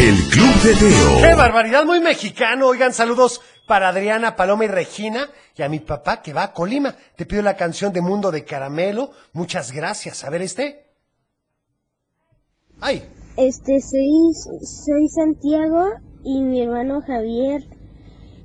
El 0.00 0.16
Club 0.30 0.54
de 0.62 0.72
¡Qué 0.72 1.26
Teo. 1.26 1.36
barbaridad! 1.36 1.84
Muy 1.84 2.00
mexicano. 2.00 2.68
Oigan, 2.68 2.94
saludos 2.94 3.42
para 3.66 3.90
Adriana, 3.90 4.34
Paloma 4.34 4.64
y 4.64 4.68
Regina 4.68 5.28
y 5.54 5.60
a 5.60 5.68
mi 5.68 5.80
papá 5.80 6.22
que 6.22 6.32
va 6.32 6.42
a 6.44 6.52
Colima. 6.54 6.96
Te 7.16 7.26
pido 7.26 7.42
la 7.42 7.54
canción 7.54 7.92
de 7.92 8.00
Mundo 8.00 8.30
de 8.30 8.42
Caramelo. 8.46 9.10
Muchas 9.34 9.72
gracias. 9.72 10.24
A 10.24 10.30
ver 10.30 10.40
este. 10.40 10.86
¡Ay! 12.80 13.06
Este, 13.36 13.78
soy, 13.82 14.32
soy 14.64 15.06
Santiago 15.08 15.90
y 16.24 16.44
mi 16.44 16.62
hermano 16.62 17.02
Javier. 17.06 17.60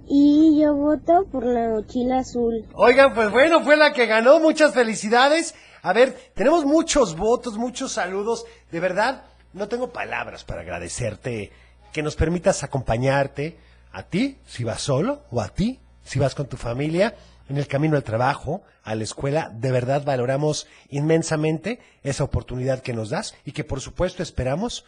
Y 0.09 0.59
yo 0.61 0.75
voto 0.75 1.23
por 1.31 1.45
la 1.45 1.69
mochila 1.69 2.19
azul. 2.19 2.65
Oigan, 2.73 3.13
pues 3.13 3.31
bueno, 3.31 3.63
fue 3.63 3.77
la 3.77 3.93
que 3.93 4.07
ganó. 4.07 4.41
Muchas 4.41 4.73
felicidades. 4.73 5.55
A 5.83 5.93
ver, 5.93 6.17
tenemos 6.35 6.65
muchos 6.65 7.15
votos, 7.15 7.57
muchos 7.57 7.93
saludos. 7.93 8.45
De 8.71 8.81
verdad, 8.81 9.23
no 9.55 9.69
tengo 9.69 9.89
palabras 9.89 10.43
para 10.43 10.61
agradecerte 10.61 11.51
que 11.93 12.03
nos 12.03 12.15
permitas 12.15 12.63
acompañarte 12.63 13.57
a 13.91 14.03
ti, 14.03 14.37
si 14.45 14.65
vas 14.65 14.81
solo, 14.81 15.23
o 15.31 15.41
a 15.41 15.47
ti, 15.47 15.79
si 16.03 16.19
vas 16.19 16.35
con 16.35 16.47
tu 16.47 16.57
familia, 16.57 17.15
en 17.47 17.57
el 17.57 17.65
camino 17.65 17.95
al 17.95 18.03
trabajo, 18.03 18.63
a 18.83 18.95
la 18.95 19.05
escuela. 19.05 19.49
De 19.53 19.71
verdad 19.71 20.03
valoramos 20.03 20.67
inmensamente 20.89 21.79
esa 22.03 22.25
oportunidad 22.25 22.81
que 22.81 22.93
nos 22.93 23.09
das 23.09 23.33
y 23.45 23.53
que 23.53 23.63
por 23.63 23.79
supuesto 23.79 24.21
esperamos 24.21 24.85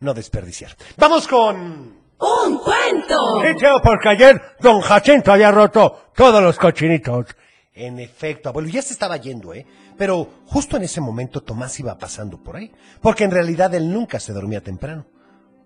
no 0.00 0.12
desperdiciar. 0.12 0.76
Vamos 0.98 1.26
con... 1.26 2.02
¡Un 2.18 2.58
cuento! 2.58 3.42
Teo, 3.58 3.82
porque 3.82 4.10
ayer 4.10 4.40
don 4.60 4.80
Jacinto 4.80 5.32
había 5.32 5.50
roto 5.50 6.10
todos 6.14 6.40
los 6.42 6.56
cochinitos. 6.58 7.26
En 7.74 7.98
efecto, 7.98 8.50
abuelo, 8.50 8.68
ya 8.68 8.82
se 8.82 8.92
estaba 8.92 9.16
yendo, 9.16 9.54
¿eh? 9.54 9.66
Pero 10.02 10.28
justo 10.46 10.76
en 10.76 10.82
ese 10.82 11.00
momento 11.00 11.44
Tomás 11.44 11.78
iba 11.78 11.96
pasando 11.96 12.42
por 12.42 12.56
ahí, 12.56 12.72
porque 13.00 13.22
en 13.22 13.30
realidad 13.30 13.72
él 13.72 13.92
nunca 13.92 14.18
se 14.18 14.32
dormía 14.32 14.60
temprano. 14.60 15.06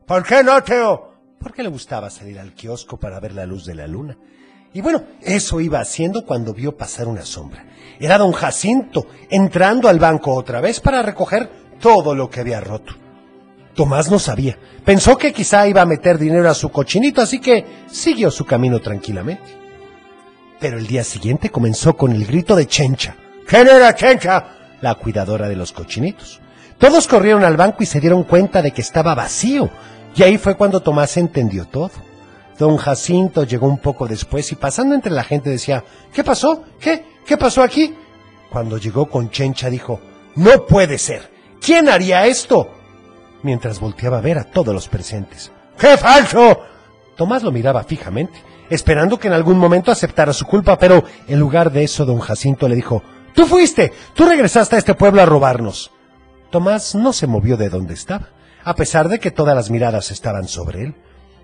¿Por 0.07 0.25
qué 0.25 0.45
no, 0.45 0.63
Teo? 0.63 1.15
Porque 1.41 1.63
le 1.63 1.71
gustaba 1.71 2.11
salir 2.11 2.39
al 2.39 2.53
kiosco 2.53 2.99
para 2.99 3.19
ver 3.19 3.33
la 3.33 3.47
luz 3.47 3.65
de 3.65 3.75
la 3.75 3.87
luna. 3.87 4.19
Y 4.75 4.83
bueno, 4.83 5.05
eso 5.23 5.59
iba 5.59 5.81
haciendo 5.81 6.27
cuando 6.27 6.53
vio 6.53 6.77
pasar 6.77 7.09
una 7.09 7.25
sombra. 7.25 7.65
Era 7.99 8.19
don 8.19 8.33
Jacinto 8.33 9.07
entrando 9.31 9.89
al 9.89 9.99
banco 9.99 10.35
otra 10.35 10.61
vez 10.61 10.81
para 10.81 11.01
recoger 11.01 11.49
todo 11.81 12.15
lo 12.15 12.29
que 12.29 12.41
había 12.41 12.61
roto. 12.61 12.93
Tomás 13.75 14.11
no 14.11 14.19
sabía. 14.19 14.59
Pensó 14.85 15.17
que 15.17 15.33
quizá 15.33 15.67
iba 15.67 15.81
a 15.81 15.87
meter 15.87 16.19
dinero 16.19 16.51
a 16.51 16.55
su 16.55 16.69
cochinito, 16.69 17.23
así 17.23 17.41
que 17.41 17.65
siguió 17.87 18.31
su 18.31 18.45
camino 18.45 18.81
tranquilamente. 18.81 19.57
Pero 20.61 20.77
el 20.77 20.87
día 20.87 21.05
siguiente 21.05 21.49
comenzó 21.49 21.97
con 21.97 22.13
el 22.13 22.27
grito 22.27 22.55
de 22.55 22.67
Chencha. 22.67 23.17
¿Quién 23.47 23.69
era 23.69 23.95
Chencha? 23.95 24.45
La 24.81 24.97
cuidadora 24.97 25.49
de 25.49 25.57
los 25.57 25.73
cochinitos. 25.73 26.41
Todos 26.79 27.07
corrieron 27.07 27.45
al 27.45 27.57
banco 27.57 27.83
y 27.83 27.87
se 27.87 28.01
dieron 28.01 28.25
cuenta 28.25 28.61
de 28.61 28.73
que 28.73 28.83
estaba 28.83 29.15
vacío. 29.15 29.71
Y 30.15 30.23
ahí 30.23 30.37
fue 30.37 30.57
cuando 30.57 30.81
Tomás 30.81 31.17
entendió 31.17 31.67
todo. 31.67 31.93
Don 32.59 32.77
Jacinto 32.77 33.45
llegó 33.45 33.69
un 33.69 33.79
poco 33.79 34.09
después 34.09 34.51
y 34.51 34.57
pasando 34.57 34.95
entre 34.95 35.13
la 35.13 35.25
gente 35.25 35.51
decía, 35.51 35.85
¿qué 36.13 36.25
pasó? 36.25 36.65
¿Qué? 36.81 37.05
¿Qué 37.25 37.37
pasó 37.37 37.63
aquí? 37.63 37.95
Cuando 38.51 38.79
llegó 38.79 39.07
con 39.07 39.31
Chencha 39.31 39.71
dijo, 39.71 40.01
no 40.37 40.67
puede 40.67 40.99
ser. 40.99 41.31
¿Quién 41.61 41.89
haría 41.89 42.27
esto? 42.27 42.71
Mientras 43.43 43.79
volteaba 43.79 44.19
a 44.19 44.23
ver 44.23 44.39
a 44.39 44.45
todos 44.45 44.75
los 44.75 44.89
presentes. 44.89 45.53
¡Qué 45.79 45.97
falso! 45.97 46.61
Tomás 47.17 47.43
lo 47.43 47.53
miraba 47.53 47.85
fijamente, 47.85 48.39
esperando 48.71 49.19
que 49.19 49.29
en 49.29 49.35
algún 49.35 49.59
momento 49.59 49.91
aceptara 49.91 50.33
su 50.33 50.47
culpa, 50.47 50.79
pero 50.79 51.05
en 51.29 51.39
lugar 51.39 51.71
de 51.71 51.85
eso 51.85 52.05
don 52.05 52.21
Jacinto 52.21 52.69
le 52.69 52.75
dijo, 52.75 53.03
Tú 53.37 53.45
fuiste, 53.45 53.93
tú 54.15 54.25
regresaste 54.25 54.77
a 54.77 54.79
este 54.79 54.95
pueblo 54.95 55.21
a 55.21 55.27
robarnos. 55.27 55.93
Tomás 56.51 56.95
no 56.95 57.13
se 57.13 57.27
movió 57.27 57.59
de 57.59 57.69
donde 57.69 57.93
estaba, 57.93 58.31
a 58.65 58.75
pesar 58.75 59.11
de 59.11 59.21
que 59.21 59.31
todas 59.31 59.55
las 59.55 59.71
miradas 59.71 60.11
estaban 60.11 60.49
sobre 60.49 60.85
él. 60.85 60.95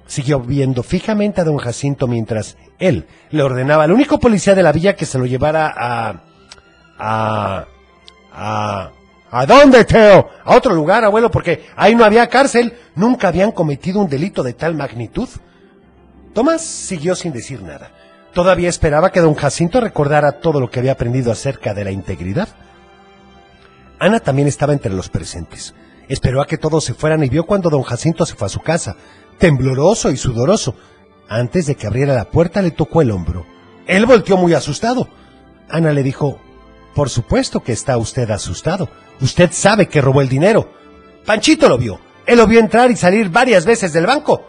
Siguió 0.07 0.40
viendo 0.40 0.83
fijamente 0.83 1.42
a 1.42 1.44
don 1.44 1.59
Jacinto 1.59 2.07
mientras 2.07 2.57
él 2.78 3.07
le 3.31 3.42
ordenaba 3.42 3.85
al 3.85 3.92
único 3.92 4.18
policía 4.18 4.55
de 4.55 4.62
la 4.62 4.72
villa 4.72 4.96
que 4.96 5.05
se 5.05 5.18
lo 5.18 5.26
llevara 5.26 5.72
a... 5.76 6.22
a... 6.98 7.66
a... 8.33 8.90
¿A 9.31 9.46
dónde, 9.46 9.85
Teo? 9.85 10.31
A 10.44 10.57
otro 10.57 10.74
lugar, 10.74 11.05
abuelo, 11.05 11.31
porque 11.31 11.66
ahí 11.76 11.94
no 11.94 12.05
había 12.05 12.28
cárcel. 12.28 12.74
Nunca 12.94 13.28
habían 13.28 13.52
cometido 13.52 14.00
un 14.00 14.09
delito 14.09 14.42
de 14.42 14.55
tal 14.55 14.74
magnitud. 14.74 15.28
Tomás 16.35 16.62
siguió 16.62 17.14
sin 17.14 17.33
decir 17.33 17.62
nada. 17.62 17.92
Todavía 18.32 18.70
esperaba 18.70 19.12
que 19.12 19.20
don 19.20 19.34
Jacinto 19.34 19.80
recordara 19.80 20.40
todo 20.40 20.58
lo 20.58 20.70
que 20.70 20.80
había 20.80 20.92
aprendido 20.92 21.30
acerca 21.30 21.74
de 21.74 21.84
la 21.84 21.90
integridad. 21.90 22.48
Ana 23.98 24.20
también 24.20 24.48
estaba 24.48 24.72
entre 24.72 24.92
los 24.92 25.10
presentes. 25.10 25.74
Esperó 26.08 26.40
a 26.40 26.46
que 26.46 26.58
todos 26.58 26.84
se 26.84 26.94
fueran 26.94 27.22
y 27.22 27.28
vio 27.28 27.44
cuando 27.44 27.70
don 27.70 27.82
Jacinto 27.82 28.24
se 28.24 28.34
fue 28.34 28.46
a 28.46 28.50
su 28.50 28.60
casa, 28.60 28.96
tembloroso 29.38 30.10
y 30.10 30.16
sudoroso. 30.16 30.74
Antes 31.28 31.66
de 31.66 31.74
que 31.74 31.86
abriera 31.86 32.14
la 32.14 32.24
puerta 32.24 32.62
le 32.62 32.70
tocó 32.70 33.02
el 33.02 33.10
hombro. 33.10 33.46
Él 33.86 34.06
volteó 34.06 34.36
muy 34.36 34.54
asustado. 34.54 35.08
Ana 35.68 35.92
le 35.92 36.02
dijo, 36.02 36.40
por 36.94 37.10
supuesto 37.10 37.60
que 37.60 37.72
está 37.72 37.96
usted 37.96 38.30
asustado. 38.30 38.88
Usted 39.20 39.50
sabe 39.52 39.88
que 39.88 40.00
robó 40.00 40.20
el 40.20 40.28
dinero. 40.28 40.72
Panchito 41.24 41.68
lo 41.68 41.78
vio. 41.78 42.00
Él 42.26 42.38
lo 42.38 42.46
vio 42.46 42.60
entrar 42.60 42.90
y 42.90 42.96
salir 42.96 43.28
varias 43.28 43.64
veces 43.64 43.92
del 43.92 44.06
banco. 44.06 44.46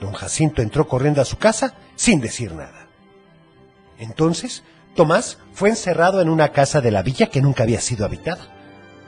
Don 0.00 0.12
Jacinto 0.12 0.62
entró 0.62 0.86
corriendo 0.86 1.20
a 1.20 1.24
su 1.24 1.36
casa 1.36 1.74
sin 1.94 2.20
decir 2.20 2.52
nada. 2.52 2.79
Entonces, 4.00 4.64
Tomás 4.96 5.38
fue 5.52 5.68
encerrado 5.68 6.20
en 6.20 6.28
una 6.28 6.48
casa 6.48 6.80
de 6.80 6.90
la 6.90 7.02
villa 7.02 7.26
que 7.26 7.42
nunca 7.42 7.62
había 7.62 7.80
sido 7.80 8.04
habitada. 8.04 8.48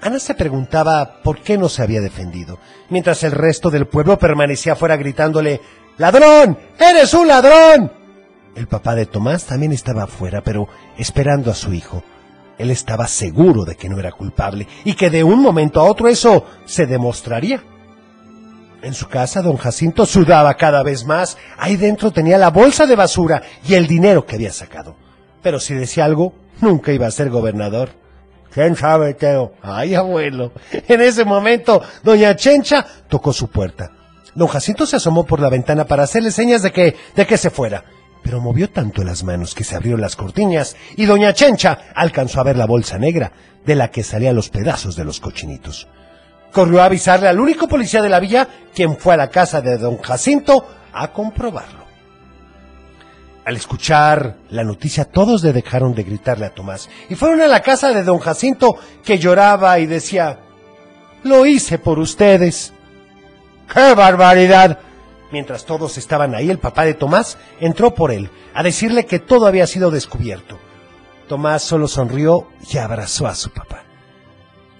Ana 0.01 0.19
se 0.19 0.35
preguntaba 0.35 1.23
por 1.23 1.41
qué 1.41 1.59
no 1.59 1.69
se 1.69 1.83
había 1.83 2.01
defendido, 2.01 2.59
mientras 2.91 3.23
el 3.25 3.33
resto 3.33 3.71
del 3.71 3.87
pueblo 3.87 4.19
permanecía 4.19 4.75
afuera 4.75 4.97
gritándole 4.97 5.61
¡Ladrón! 5.97 6.59
¡Eres 6.79 7.15
un 7.15 7.29
ladrón! 7.29 7.93
El 8.55 8.67
papá 8.67 8.95
de 8.95 9.07
Tomás 9.07 9.47
también 9.47 9.73
estaba 9.73 10.05
afuera, 10.05 10.43
pero 10.43 10.69
esperando 10.99 11.51
a 11.51 11.55
su 11.55 11.73
hijo. 11.73 12.03
Él 12.59 12.71
estaba 12.71 13.07
seguro 13.07 13.65
de 13.65 13.77
que 13.77 13.89
no 13.89 13.99
era 13.99 14.13
culpable 14.13 14.67
y 14.85 14.95
que 14.95 15.09
de 15.09 15.25
un 15.25 15.41
momento 15.41 15.81
a 15.81 15.85
otro 15.85 16.09
eso 16.09 16.45
se 16.67 16.87
demostraría. 16.87 17.63
En 18.83 18.95
su 18.95 19.09
casa, 19.09 19.43
don 19.43 19.57
Jacinto 19.57 20.07
sudaba 20.07 20.55
cada 20.55 20.83
vez 20.83 21.05
más. 21.05 21.39
Ahí 21.57 21.77
dentro 21.77 22.11
tenía 22.11 22.37
la 22.37 22.51
bolsa 22.51 22.85
de 22.85 22.97
basura 22.97 23.41
y 23.65 23.75
el 23.75 23.87
dinero 23.87 24.27
que 24.27 24.35
había 24.35 24.53
sacado. 24.53 24.97
Pero 25.41 25.61
si 25.61 25.75
decía 25.75 26.05
algo, 26.05 26.35
nunca 26.61 26.93
iba 26.93 27.07
a 27.07 27.13
ser 27.13 27.31
gobernador. 27.31 27.91
¿Quién 28.53 28.75
sabe, 28.75 29.15
Teo? 29.15 29.53
Ay, 29.63 29.95
abuelo. 29.95 30.53
En 30.89 31.01
ese 31.01 31.25
momento, 31.25 31.81
doña 32.03 32.35
Chencha 32.35 32.85
tocó 33.09 33.33
su 33.33 33.49
puerta. 33.49 33.93
Don 34.35 34.49
Jacinto 34.49 34.85
se 34.85 34.97
asomó 34.97 35.25
por 35.25 35.41
la 35.41 35.49
ventana 35.49 35.85
para 35.85 36.03
hacerle 36.03 36.33
señas 36.33 36.63
de 36.63 36.73
que, 36.73 36.97
de 37.15 37.27
que 37.27 37.39
se 37.39 37.51
fuera. 37.51 37.85
Pero 38.25 38.41
movió 38.41 38.69
tanto 38.69 39.05
las 39.05 39.23
manos 39.23 39.55
que 39.55 39.65
se 39.65 39.77
abrieron 39.77 40.01
las 40.01 40.17
cortinas 40.17 40.77
y 40.97 41.07
doña 41.07 41.35
Chencha 41.35 41.79
alcanzó 41.95 42.41
a 42.41 42.45
ver 42.45 42.57
la 42.57 42.67
bolsa 42.67 42.99
negra 42.99 43.33
de 43.65 43.77
la 43.77 43.93
que 43.93 44.03
salían 44.03 44.35
los 44.35 44.49
pedazos 44.49 44.97
de 44.97 45.05
los 45.05 45.21
cochinitos. 45.21 45.89
Corrió 46.53 46.83
a 46.83 46.87
avisarle 46.87 47.29
al 47.29 47.41
único 47.41 47.67
policía 47.67 48.03
de 48.03 48.09
la 48.09 48.21
villa, 48.21 48.47
quien 48.75 48.97
fue 48.97 49.15
a 49.15 49.17
la 49.17 49.31
casa 49.31 49.61
de 49.61 49.79
don 49.79 49.99
Jacinto 49.99 50.67
a 50.93 51.13
comprobarlo. 51.13 51.83
Al 53.45 53.57
escuchar 53.57 54.37
la 54.51 54.63
noticia, 54.63 55.05
todos 55.05 55.43
le 55.43 55.53
dejaron 55.53 55.95
de 55.95 56.05
gritarle 56.05 56.47
a 56.47 56.55
Tomás 56.55 56.89
y 57.09 57.17
fueron 57.17 57.41
a 57.41 57.49
la 57.49 57.61
casa 57.61 57.93
de 57.93 58.05
don 58.05 58.19
Jacinto, 58.19 58.77
que 59.03 59.19
lloraba 59.19 59.79
y 59.81 59.87
decía, 59.87 60.39
Lo 61.25 61.45
hice 61.45 61.79
por 61.79 61.99
ustedes. 61.99 62.73
¡Qué 63.73 63.95
barbaridad! 63.95 64.79
Mientras 65.33 65.65
todos 65.65 65.97
estaban 65.99 66.35
ahí, 66.35 66.51
el 66.51 66.59
papá 66.59 66.85
de 66.85 66.95
Tomás 66.95 67.39
entró 67.59 67.95
por 67.95 68.13
él 68.13 68.31
a 68.55 68.63
decirle 68.63 69.07
que 69.07 69.19
todo 69.19 69.47
había 69.47 69.67
sido 69.67 69.91
descubierto. 69.91 70.59
Tomás 71.27 71.63
solo 71.63 71.89
sonrió 71.89 72.49
y 72.71 72.77
abrazó 72.79 73.27
a 73.27 73.35
su 73.35 73.51
papá. 73.51 73.85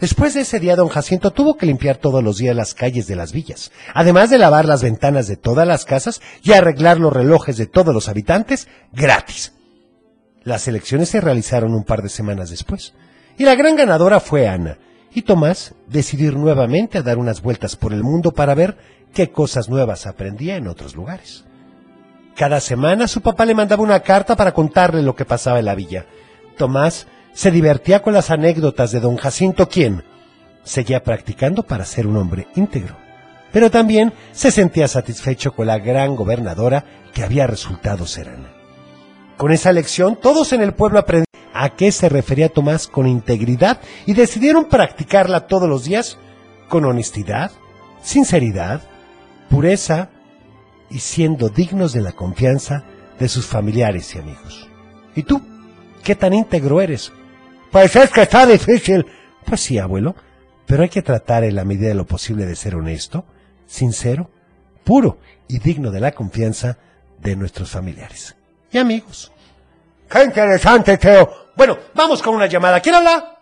Después 0.03 0.35
de 0.35 0.41
ese 0.41 0.59
día, 0.59 0.75
don 0.75 0.89
Jacinto 0.89 1.31
tuvo 1.31 1.57
que 1.57 1.65
limpiar 1.65 1.97
todos 1.97 2.25
los 2.25 2.39
días 2.39 2.57
las 2.57 2.75
calles 2.75 3.07
de 3.07 3.15
las 3.15 3.31
villas, 3.31 3.71
además 3.95 4.31
de 4.31 4.39
lavar 4.39 4.65
las 4.65 4.83
ventanas 4.83 5.29
de 5.29 5.37
todas 5.37 5.65
las 5.65 5.85
casas 5.85 6.21
y 6.43 6.51
arreglar 6.51 6.99
los 6.99 7.13
relojes 7.13 7.57
de 7.57 7.67
todos 7.69 7.95
los 7.95 8.09
habitantes 8.09 8.67
gratis. 8.91 9.53
Las 10.43 10.67
elecciones 10.67 11.09
se 11.09 11.21
realizaron 11.21 11.73
un 11.73 11.85
par 11.85 12.03
de 12.03 12.09
semanas 12.09 12.51
después, 12.51 12.95
y 13.39 13.45
la 13.45 13.55
gran 13.55 13.77
ganadora 13.77 14.19
fue 14.19 14.49
Ana, 14.49 14.77
y 15.15 15.23
Tomás 15.23 15.77
decidió 15.87 16.27
ir 16.27 16.37
nuevamente 16.37 16.99
a 16.99 17.03
dar 17.03 17.17
unas 17.17 17.41
vueltas 17.41 17.77
por 17.77 17.93
el 17.93 18.03
mundo 18.03 18.33
para 18.33 18.57
ver 18.57 18.77
qué 19.15 19.31
cosas 19.31 19.69
nuevas 19.69 20.09
aprendía 20.09 20.57
en 20.57 20.67
otros 20.67 20.97
lugares. 20.97 21.45
Cada 22.35 22.59
semana 22.59 23.07
su 23.07 23.21
papá 23.21 23.45
le 23.45 23.55
mandaba 23.55 23.85
una 23.85 24.01
carta 24.01 24.35
para 24.35 24.53
contarle 24.53 25.01
lo 25.01 25.15
que 25.15 25.25
pasaba 25.25 25.61
en 25.61 25.67
la 25.67 25.77
villa. 25.77 26.07
Tomás 26.57 27.07
se 27.35 27.51
divertía 27.51 28.03
con 28.03 28.13
las 28.15 28.31
anécdotas 28.31 28.93
de 28.93 29.01
don 29.01 29.17
Jacinto, 29.17 29.69
quien 29.69 30.05
seguía 30.65 31.03
practicando 31.03 31.63
para 31.63 31.85
ser 31.85 32.07
un 32.07 32.17
hombre 32.17 32.47
íntegro. 32.55 32.97
Pero 33.53 33.71
también 33.71 34.13
se 34.33 34.51
sentía 34.51 34.89
satisfecho 34.89 35.53
con 35.53 35.67
la 35.67 35.79
gran 35.79 36.17
gobernadora 36.17 36.85
que 37.13 37.23
había 37.23 37.47
resultado 37.47 38.07
ser 38.07 38.29
Ana. 38.31 38.53
Con 39.37 39.53
esa 39.53 39.73
lección, 39.73 40.17
todos 40.17 40.53
en 40.53 40.63
el 40.63 40.73
pueblo 40.75 40.99
aprendieron 40.99 41.27
a 41.53 41.71
qué 41.71 41.93
se 41.93 42.09
refería 42.09 42.49
Tomás 42.49 42.87
con 42.87 43.07
integridad 43.07 43.81
y 44.07 44.15
decidieron 44.15 44.67
practicarla 44.67 45.47
todos 45.47 45.69
los 45.69 45.85
días 45.85 46.19
con 46.69 46.85
honestidad, 46.85 47.51
sinceridad, 48.03 48.83
pureza 49.51 50.09
y 50.89 51.01
siendo 51.01 51.49
dignos 51.49 51.93
de 51.93 52.01
la 52.01 52.13
confianza 52.13 52.85
de 53.19 53.29
sus 53.29 53.47
familiares 53.47 54.15
y 54.15 54.19
amigos. 54.19 54.69
¿Y 55.15 55.25
tú? 55.25 55.43
¿Qué 56.03 56.17
tan 56.17 56.33
íntegro 56.33 56.81
eres? 56.81 57.13
Pues 57.73 57.97
es 57.97 58.11
que 58.11 58.23
está 58.23 58.47
difícil. 58.47 59.05
Pues 59.45 59.61
sí, 59.61 59.79
abuelo, 59.79 60.15
pero 60.67 60.83
hay 60.85 60.89
que 60.89 61.03
tratar 61.03 61.43
en 61.43 61.57
la 61.57 61.65
medida 61.65 61.89
de 61.89 61.95
lo 61.95 62.05
posible 62.07 62.45
de 62.47 62.55
ser 62.55 62.77
honesto, 62.77 63.25
sincero, 63.67 64.31
puro 64.85 65.19
y 65.49 65.59
digno 65.59 65.91
de 65.91 65.99
la 66.01 66.13
confianza 66.13 66.79
de 67.19 67.35
nuestros 67.35 67.71
familiares 67.71 68.37
y 68.71 68.79
amigos. 68.79 69.33
¡Qué 70.09 70.23
interesante, 70.25 70.97
Teo! 70.99 71.29
Bueno, 71.57 71.77
vamos 71.95 72.23
con 72.23 72.35
una 72.35 72.47
llamada. 72.47 72.81
¿Quién 72.81 72.95
habla? 72.95 73.39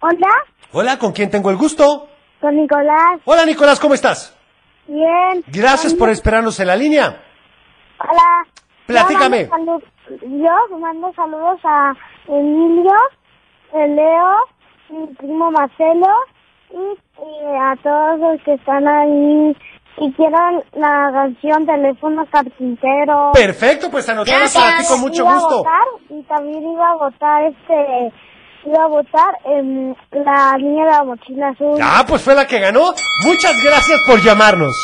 Hola, 0.00 0.28
Hola, 0.72 0.98
¿con 0.98 1.12
quién 1.12 1.30
tengo 1.30 1.50
el 1.50 1.56
gusto? 1.56 2.08
con 2.40 2.54
Nicolás. 2.56 3.20
Hola, 3.24 3.44
Nicolás, 3.44 3.78
¿cómo 3.80 3.94
estás? 3.94 4.34
Bien. 4.86 5.44
Gracias 5.48 5.92
por 5.94 6.08
esperarnos 6.08 6.58
en 6.60 6.66
la 6.68 6.76
línea. 6.76 7.20
Hola. 8.00 8.46
Platícame. 8.86 9.44
Yo 9.44 9.50
mando, 9.50 9.78
salu- 10.08 10.70
yo 10.70 10.78
mando 10.78 11.12
saludos 11.14 11.60
a 11.64 11.92
Emilio, 12.28 12.92
a 13.74 13.86
Leo, 13.86 14.36
mi 14.90 15.06
primo 15.14 15.50
Marcelo 15.50 16.06
y, 16.70 16.76
y 16.76 17.56
a 17.60 17.74
todos 17.82 18.18
los 18.20 18.42
que 18.42 18.54
están 18.54 18.86
ahí 18.86 19.56
y 20.00 20.12
quieran 20.12 20.62
la 20.74 21.10
canción 21.12 21.66
Teléfono 21.66 22.24
Carpintero. 22.30 23.32
Perfecto, 23.34 23.90
pues 23.90 24.08
anotada 24.08 24.44
para 24.54 24.78
ti 24.78 24.84
con 24.88 25.00
mucho 25.00 25.22
Iba 25.22 25.30
a 25.32 25.34
gusto. 25.34 25.56
votar 25.58 25.86
y 26.10 26.22
también 26.22 26.62
iba 26.72 26.86
a 26.90 26.96
votar 26.96 27.42
este 27.46 28.12
iba 28.64 28.84
a 28.84 28.88
votar 28.88 29.34
en 29.46 29.96
la 30.12 30.56
niña 30.58 30.84
de 30.84 30.90
la 30.90 31.04
mochila 31.04 31.48
azul. 31.48 31.78
Ah, 31.82 32.04
pues 32.06 32.22
fue 32.22 32.34
la 32.34 32.46
que 32.46 32.58
ganó. 32.60 32.92
Muchas 33.24 33.56
gracias 33.64 33.98
por 34.06 34.20
llamarnos. 34.20 34.74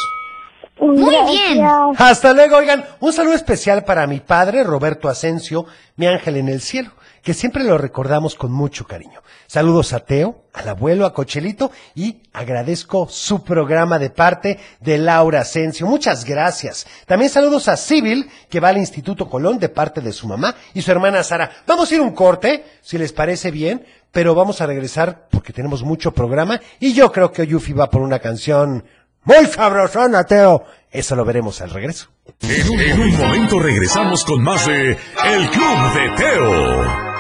Muy 0.81 1.15
bien. 1.27 1.65
Hasta 1.99 2.33
luego, 2.33 2.57
oigan, 2.57 2.85
un 3.01 3.13
saludo 3.13 3.35
especial 3.35 3.85
para 3.85 4.07
mi 4.07 4.21
padre, 4.21 4.65
Roberto 4.65 5.09
Asensio, 5.09 5.67
mi 5.97 6.07
ángel 6.07 6.37
en 6.39 6.49
el 6.49 6.61
cielo, 6.61 6.91
que 7.25 7.35
siempre 7.35 7.65
lo 7.65 7.79
recordamos 7.79 8.35
con 8.35 8.53
mucho 8.53 8.87
cariño. 8.87 9.23
Saludos 9.47 9.95
a 9.95 10.01
Teo, 10.01 10.45
al 10.53 10.69
abuelo, 10.69 11.07
a 11.07 11.15
Cochelito 11.15 11.73
y 11.95 12.21
agradezco 12.35 13.09
su 13.09 13.43
programa 13.43 13.99
de 13.99 14.11
parte 14.11 14.59
de 14.81 14.99
Laura 14.99 15.41
Asensio. 15.41 15.87
Muchas 15.87 16.27
gracias. 16.27 16.87
También 17.07 17.31
saludos 17.31 17.67
a 17.69 17.79
Civil, 17.79 18.29
que 18.51 18.61
va 18.61 18.69
al 18.69 18.77
Instituto 18.77 19.29
Colón 19.29 19.59
de 19.59 19.71
parte 19.71 20.03
de 20.03 20.13
su 20.13 20.29
mamá 20.29 20.55
y 20.75 20.83
su 20.83 20.91
hermana 20.91 21.25
Sara. 21.25 21.51
Vamos 21.67 21.91
a 21.91 21.95
ir 21.95 22.03
un 22.03 22.13
corte, 22.13 22.63
si 22.83 22.99
les 22.99 23.13
parece 23.15 23.51
bien, 23.51 23.87
pero 24.13 24.35
vamos 24.35 24.61
a 24.61 24.67
regresar 24.67 25.27
porque 25.31 25.55
tenemos 25.55 25.83
mucho 25.83 26.13
programa 26.13 26.61
y 26.79 26.93
yo 26.93 27.11
creo 27.11 27.33
que 27.33 27.47
Yufi 27.47 27.73
va 27.73 27.89
por 27.89 28.03
una 28.03 28.19
canción 28.19 28.85
muy 29.25 29.47
sabrosona, 29.47 30.25
Teo. 30.25 30.65
Eso 30.91 31.17
lo 31.17 31.25
veremos 31.25 31.63
al 31.63 31.71
regreso. 31.71 32.11
En 32.41 32.71
un, 32.71 32.81
en 32.81 33.01
un 33.01 33.17
momento 33.17 33.59
regresamos 33.59 34.25
con 34.25 34.43
más 34.43 34.67
de 34.67 34.91
El 34.91 35.51
Club 35.51 35.95
de 35.95 36.11
Teo. 36.17 37.14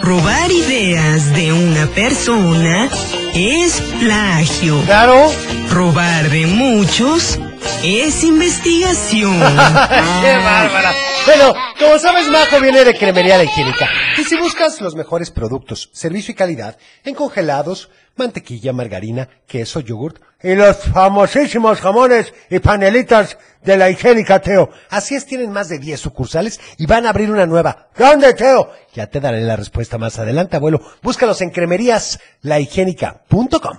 Robar 0.00 0.50
ideas 0.50 1.34
de 1.34 1.52
una 1.52 1.86
persona 1.88 2.88
es 3.34 3.82
plagio. 4.00 4.80
Claro. 4.86 5.30
Robar 5.68 6.30
de 6.30 6.46
muchos 6.46 7.38
es 7.82 8.24
investigación. 8.24 9.38
¡Qué 9.38 10.36
bárbara! 10.38 10.94
Bueno, 11.26 11.54
como 11.78 11.98
sabes, 11.98 12.30
Majo 12.30 12.60
viene 12.60 12.82
de 12.82 12.96
Cremería 12.96 13.36
La 13.36 13.44
Higiénica. 13.44 13.90
Y 14.16 14.24
si 14.24 14.36
buscas 14.36 14.80
los 14.80 14.94
mejores 14.94 15.30
productos, 15.30 15.90
servicio 15.92 16.32
y 16.32 16.36
calidad, 16.36 16.78
en 17.04 17.14
congelados, 17.14 17.90
mantequilla, 18.16 18.72
margarina, 18.72 19.28
queso, 19.46 19.80
yogurt 19.80 20.18
y 20.44 20.54
los 20.54 20.76
famosísimos 20.76 21.80
jamones 21.80 22.32
y 22.50 22.58
panelitas 22.58 23.38
de 23.62 23.78
La 23.78 23.88
Higiénica, 23.88 24.40
Teo. 24.40 24.68
Así 24.90 25.14
es, 25.14 25.24
tienen 25.24 25.50
más 25.50 25.70
de 25.70 25.78
10 25.78 25.98
sucursales 25.98 26.60
y 26.76 26.84
van 26.84 27.06
a 27.06 27.08
abrir 27.08 27.30
una 27.30 27.46
nueva. 27.46 27.88
¿Dónde, 27.96 28.34
Teo? 28.34 28.70
Ya 28.92 29.06
te 29.06 29.20
daré 29.20 29.40
la 29.40 29.56
respuesta 29.56 29.96
más 29.96 30.18
adelante, 30.18 30.56
abuelo. 30.56 30.82
Búscalos 31.02 31.40
en 31.40 31.48
cremeríaslahigiénica.com. 31.48 33.78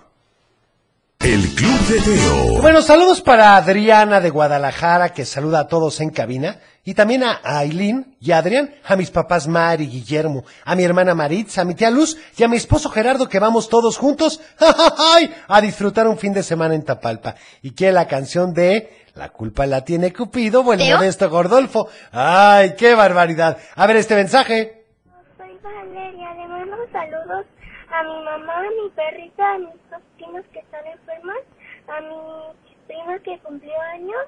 El 1.19 1.53
Club 1.53 1.79
de 1.87 2.01
Teo. 2.01 2.61
Bueno, 2.61 2.81
saludos 2.81 3.21
para 3.21 3.55
Adriana 3.55 4.19
de 4.19 4.31
Guadalajara, 4.31 5.13
que 5.13 5.23
saluda 5.23 5.59
a 5.59 5.67
todos 5.67 6.01
en 6.01 6.09
cabina 6.09 6.61
Y 6.87 6.93
también 6.93 7.23
a 7.23 7.39
Aileen 7.43 8.15
y 8.21 8.31
a 8.31 8.37
Adrián, 8.37 8.73
a 8.85 8.95
mis 8.95 9.09
papás 9.09 9.47
Mar 9.47 9.81
y 9.81 9.87
Guillermo, 9.87 10.43
a 10.63 10.75
mi 10.75 10.83
hermana 10.83 11.15
Maritza, 11.15 11.61
a 11.61 11.65
mi 11.65 11.73
tía 11.73 11.89
Luz 11.89 12.15
y 12.37 12.43
a 12.43 12.47
mi 12.47 12.57
esposo 12.57 12.89
Gerardo 12.91 13.27
que 13.27 13.39
vamos 13.39 13.69
todos 13.69 13.97
juntos 13.97 14.39
a 15.47 15.61
disfrutar 15.61 16.07
un 16.07 16.19
fin 16.19 16.31
de 16.31 16.43
semana 16.43 16.75
en 16.75 16.85
Tapalpa. 16.85 17.33
Y 17.63 17.71
quiere 17.71 17.91
la 17.93 18.07
canción 18.07 18.53
de 18.53 19.05
La 19.15 19.29
culpa 19.29 19.65
la 19.65 19.81
tiene 19.83 20.13
Cupido 20.13 20.61
o 20.61 20.73
el 20.73 20.79
¿Teo? 20.79 20.97
modesto 20.97 21.27
Gordolfo. 21.27 21.87
¡Ay, 22.11 22.75
qué 22.77 22.93
barbaridad! 22.93 23.57
A 23.75 23.87
ver 23.87 23.95
este 23.95 24.13
mensaje. 24.13 24.85
Soy 25.37 25.57
Valeria, 25.63 26.33
le 26.35 26.47
mando 26.47 26.77
saludos 26.91 27.45
a 27.89 28.03
mi 28.03 28.23
mamá, 28.25 28.57
a 28.59 28.61
mi 28.61 28.89
perrita, 28.95 29.53
a 29.53 29.57
mis 29.57 29.73
dos 29.89 30.01
primos 30.17 30.41
que 30.53 30.59
están 30.59 30.85
enfermas, 30.85 31.37
a 31.87 32.01
mi 32.01 32.85
prima 32.87 33.17
que 33.23 33.39
cumplió 33.39 33.73
años 33.93 34.27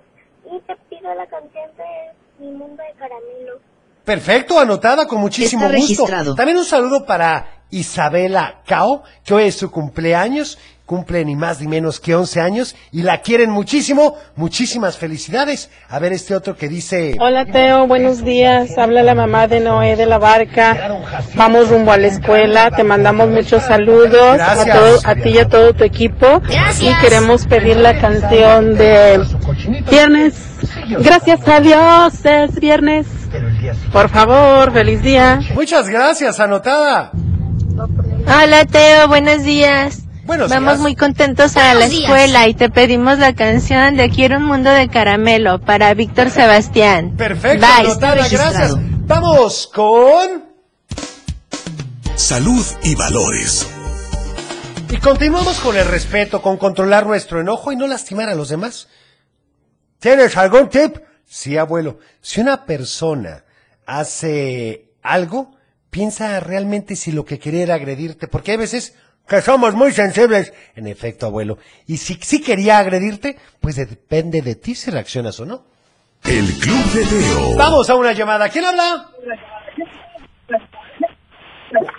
y 0.51 0.59
te 0.61 0.75
pido 0.89 1.13
la 1.13 1.27
canción 1.27 1.69
de 1.77 2.26
Mi 2.39 2.47
Mundo 2.51 2.83
de 2.83 2.93
Caramelo. 2.99 3.59
Perfecto, 4.05 4.59
anotada 4.59 5.07
con 5.07 5.19
muchísimo 5.19 5.65
Está 5.65 5.77
gusto. 5.77 6.03
registrado. 6.05 6.35
También 6.35 6.57
un 6.57 6.65
saludo 6.65 7.05
para 7.05 7.63
Isabela 7.71 8.61
Cao, 8.65 9.03
que 9.25 9.33
hoy 9.33 9.43
es 9.45 9.55
su 9.55 9.69
cumpleaños, 9.69 10.57
cumple 10.87 11.23
ni 11.25 11.35
más 11.35 11.59
ni 11.59 11.67
menos 11.67 11.99
que 11.99 12.15
11 12.15 12.41
años 12.41 12.75
y 12.93 13.03
la 13.03 13.21
quieren 13.21 13.51
muchísimo. 13.51 14.15
Muchísimas 14.37 14.97
felicidades. 14.97 15.69
A 15.89 15.99
ver 15.99 16.13
este 16.13 16.33
otro 16.33 16.55
que 16.55 16.69
dice... 16.69 17.15
Hola 17.19 17.45
Teo, 17.45 17.85
buenos 17.87 18.23
días. 18.23 18.77
Habla 18.77 19.03
la 19.03 19.13
mamá 19.13 19.47
de 19.47 19.59
Noé 19.59 19.97
de 19.97 20.05
la 20.05 20.17
Barca. 20.17 20.97
Vamos 21.35 21.69
rumbo 21.69 21.91
a 21.91 21.97
la 21.97 22.07
escuela. 22.07 22.71
Te 22.71 22.85
mandamos 22.85 23.27
muchos 23.29 23.63
saludos 23.63 24.39
a, 24.39 24.65
todo, 24.65 24.99
a 25.03 25.15
ti 25.15 25.29
y 25.29 25.37
a 25.39 25.49
todo 25.49 25.73
tu 25.73 25.83
equipo. 25.83 26.39
Gracias. 26.39 26.81
Y 26.81 27.01
queremos 27.01 27.45
pedir 27.45 27.75
la 27.75 27.99
canción 27.99 28.75
de 28.75 29.21
Viernes. 29.91 30.35
Gracias 30.87 31.45
a 31.47 31.59
Dios, 31.59 32.25
es 32.25 32.59
viernes. 32.59 33.07
Por 33.91 34.09
favor, 34.09 34.71
feliz 34.71 35.01
día. 35.01 35.41
Muchas 35.53 35.89
gracias, 35.89 36.39
anotada. 36.39 37.11
Hola 38.25 38.65
Teo, 38.65 39.07
buenos 39.09 39.43
días. 39.43 40.06
Buenos 40.27 40.49
Vamos 40.49 40.73
días. 40.73 40.81
muy 40.81 40.95
contentos 40.97 41.55
a 41.55 41.73
la 41.73 41.87
días. 41.87 42.01
escuela 42.03 42.49
y 42.49 42.53
te 42.53 42.69
pedimos 42.69 43.17
la 43.17 43.33
canción 43.33 43.95
de 43.95 44.09
Quiero 44.09 44.39
un 44.39 44.43
mundo 44.43 44.69
de 44.69 44.89
caramelo 44.89 45.61
para 45.61 45.93
Víctor 45.93 46.31
Sebastián. 46.31 47.15
Perfecto, 47.15 47.65
Bye. 47.65 48.29
gracias. 48.29 48.75
Vamos 49.07 49.71
con... 49.73 50.43
Salud 52.15 52.65
y 52.83 52.95
valores. 52.95 53.65
Y 54.89 54.97
continuamos 54.97 55.61
con 55.61 55.77
el 55.77 55.85
respeto, 55.85 56.41
con 56.41 56.57
controlar 56.57 57.07
nuestro 57.07 57.39
enojo 57.39 57.71
y 57.71 57.77
no 57.77 57.87
lastimar 57.87 58.27
a 58.27 58.35
los 58.35 58.49
demás. 58.49 58.89
¿Tienes 59.99 60.35
algún 60.35 60.67
tip? 60.67 60.97
Sí, 61.25 61.55
abuelo. 61.55 61.99
Si 62.19 62.41
una 62.41 62.65
persona 62.65 63.45
hace 63.85 64.91
algo, 65.01 65.55
piensa 65.89 66.37
realmente 66.41 66.97
si 66.97 67.13
lo 67.13 67.23
que 67.23 67.39
quería 67.39 67.63
era 67.63 67.75
agredirte, 67.75 68.27
porque 68.27 68.51
hay 68.51 68.57
veces 68.57 68.93
que 69.27 69.41
somos 69.41 69.73
muy 69.75 69.91
sensibles. 69.91 70.53
En 70.75 70.87
efecto, 70.87 71.25
abuelo. 71.27 71.57
Y 71.85 71.97
si 71.97 72.15
sí 72.15 72.41
quería 72.41 72.77
agredirte, 72.79 73.37
pues 73.59 73.75
depende 73.75 74.41
de 74.41 74.55
ti 74.55 74.75
si 74.75 74.91
reaccionas 74.91 75.39
o 75.39 75.45
no. 75.45 75.63
El 76.23 76.45
Club 76.59 76.83
de 76.93 77.05
Teo. 77.05 77.55
Vamos 77.57 77.89
a 77.89 77.95
una 77.95 78.13
llamada. 78.13 78.49
¿Quién 78.49 78.65
habla? 78.65 79.07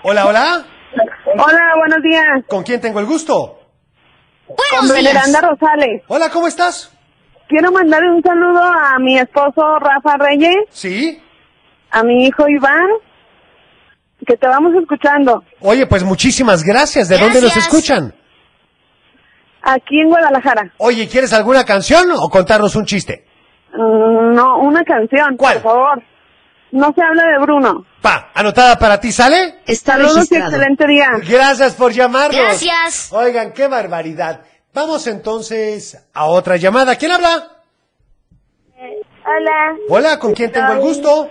Hola, 0.03 0.27
hola. 0.27 0.65
Hola, 1.35 1.73
buenos 1.77 2.03
días. 2.03 2.25
¿Con 2.49 2.63
quién 2.65 2.81
tengo 2.81 3.01
el 3.01 3.07
gusto? 3.07 3.61
Buenos 4.49 4.95
días. 4.95 5.43
Rosales. 5.43 6.03
Hola, 6.09 6.31
¿cómo 6.31 6.49
estás? 6.49 6.93
Quiero 7.49 7.71
mandarle 7.73 8.11
un 8.11 8.23
saludo 8.23 8.63
a 8.63 8.99
mi 8.99 9.19
esposo 9.19 9.79
Rafa 9.79 10.17
Reyes, 10.19 10.57
Sí. 10.71 11.23
a 11.91 12.03
mi 12.03 12.27
hijo 12.27 12.47
Iván, 12.49 12.89
que 14.27 14.37
te 14.37 14.47
vamos 14.47 14.73
escuchando. 14.81 15.43
Oye, 15.61 15.87
pues 15.87 16.03
muchísimas 16.05 16.63
gracias. 16.65 17.09
¿De 17.09 17.19
dónde 17.19 17.41
nos 17.41 17.57
escuchan? 17.57 18.15
Aquí 19.63 20.01
en 20.01 20.09
Guadalajara. 20.09 20.73
Oye, 20.79 21.09
¿quieres 21.09 21.33
alguna 21.33 21.65
canción 21.65 22.11
o 22.13 22.29
contarnos 22.29 22.75
un 22.77 22.85
chiste? 22.85 23.27
Mm, 23.73 24.35
No, 24.35 24.59
una 24.59 24.83
canción, 24.85 25.37
¿Cuál? 25.37 25.55
por 25.61 25.73
favor. 25.73 26.03
No 26.71 26.93
se 26.95 27.03
habla 27.03 27.23
de 27.25 27.39
Bruno. 27.41 27.87
Pa, 28.03 28.31
anotada 28.35 28.79
para 28.79 29.01
ti, 29.01 29.11
¿sale? 29.11 29.61
Está 29.67 29.93
Saludos 29.93 30.31
y 30.31 30.37
excelente 30.37 30.87
día. 30.87 31.09
Gracias 31.27 31.75
por 31.75 31.93
llamarnos. 31.93 32.37
Gracias. 32.37 33.11
Oigan, 33.13 33.53
qué 33.53 33.67
barbaridad. 33.69 34.43
Vamos 34.75 35.07
entonces 35.07 35.99
a 36.13 36.27
otra 36.27 36.57
llamada. 36.57 36.97
¿Quién 36.97 37.13
habla? 37.13 37.49
Hola, 39.25 39.77
Hola, 39.89 40.19
¿con 40.19 40.33
quién 40.35 40.51
tengo 40.53 40.73
el 40.73 40.81
gusto? 40.81 41.29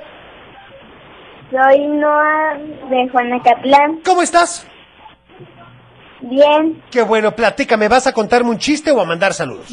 Soy 1.52 1.88
Noah 1.88 2.58
de 2.90 3.10
Juanacatlán. 3.10 4.02
¿Cómo 4.06 4.22
estás? 4.22 4.68
Bien, 6.22 6.82
Qué 6.92 7.04
bueno, 7.04 7.32
platícame, 7.36 7.88
¿vas 7.88 8.08
a 8.08 8.14
contarme 8.14 8.50
un 8.50 8.58
chiste 8.58 8.92
o 8.92 9.00
a 9.00 9.06
mandar 9.06 9.34
saludos? 9.34 9.70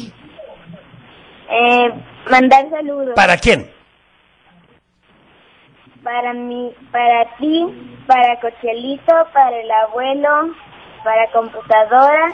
eh, 1.49 1.89
mandar 2.29 2.69
saludos 2.69 3.13
¿Para 3.15 3.37
quién? 3.37 3.71
para 6.03 6.33
mí, 6.33 6.71
para 6.91 7.35
ti, 7.37 7.65
para 8.05 8.39
Cochelito, 8.39 9.11
para 9.33 9.59
el 9.59 9.71
abuelo, 9.71 10.29
para 11.03 11.31
computadora. 11.33 12.27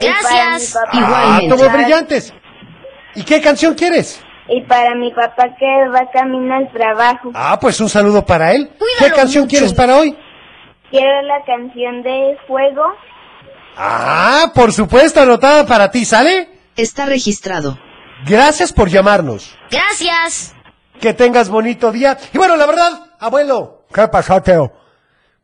y 0.00 0.04
para 0.06 0.10
mi 0.10 0.50
Gracias. 0.50 0.74
papá. 0.74 0.90
Ah, 0.92 1.40
como 1.48 1.70
brillantes. 1.70 2.34
¿Y 3.14 3.24
qué 3.24 3.40
canción 3.40 3.74
quieres? 3.74 4.22
Y 4.48 4.62
para 4.62 4.94
mi 4.94 5.10
papá 5.10 5.54
que 5.58 5.88
va 5.88 6.10
camino 6.12 6.54
al 6.54 6.70
trabajo. 6.70 7.30
Ah, 7.34 7.58
pues 7.60 7.80
un 7.80 7.88
saludo 7.88 8.24
para 8.24 8.52
él. 8.52 8.70
¿Qué 8.98 9.10
canción 9.10 9.44
mucho. 9.44 9.50
quieres 9.50 9.72
para 9.72 9.96
hoy? 9.96 10.16
Quiero 10.90 11.22
la 11.22 11.42
canción 11.44 12.02
de 12.02 12.36
Fuego. 12.46 12.84
Ah, 13.76 14.52
por 14.54 14.72
supuesto, 14.72 15.20
anotada 15.20 15.66
para 15.66 15.90
ti, 15.90 16.04
¿sale? 16.04 16.48
Está 16.76 17.06
registrado. 17.06 17.78
Gracias 18.26 18.72
por 18.72 18.88
llamarnos. 18.88 19.56
Gracias. 19.70 20.54
Que 21.00 21.12
tengas 21.14 21.48
bonito 21.48 21.90
día. 21.90 22.16
Y 22.32 22.38
bueno, 22.38 22.56
la 22.56 22.66
verdad, 22.66 22.92
abuelo. 23.18 23.86
¿Qué 23.92 24.06
pasó, 24.08 24.40
Teo? 24.42 24.72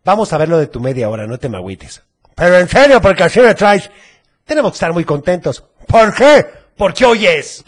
Vamos 0.04 0.32
a 0.32 0.38
ver 0.38 0.48
lo 0.48 0.58
de 0.58 0.66
tu 0.66 0.80
media 0.80 1.08
hora, 1.08 1.26
no 1.26 1.38
te 1.38 1.48
me 1.48 1.56
agüites. 1.56 2.02
Pero 2.34 2.56
en 2.58 2.68
serio, 2.68 3.00
porque 3.00 3.24
así 3.24 3.40
me 3.40 3.54
traes. 3.54 3.90
Tenemos 4.44 4.72
que 4.72 4.76
estar 4.76 4.92
muy 4.92 5.04
contentos. 5.04 5.64
¿Por 5.86 6.14
qué? 6.14 6.46
Porque 6.76 7.04
hoy 7.04 7.26
es. 7.26 7.62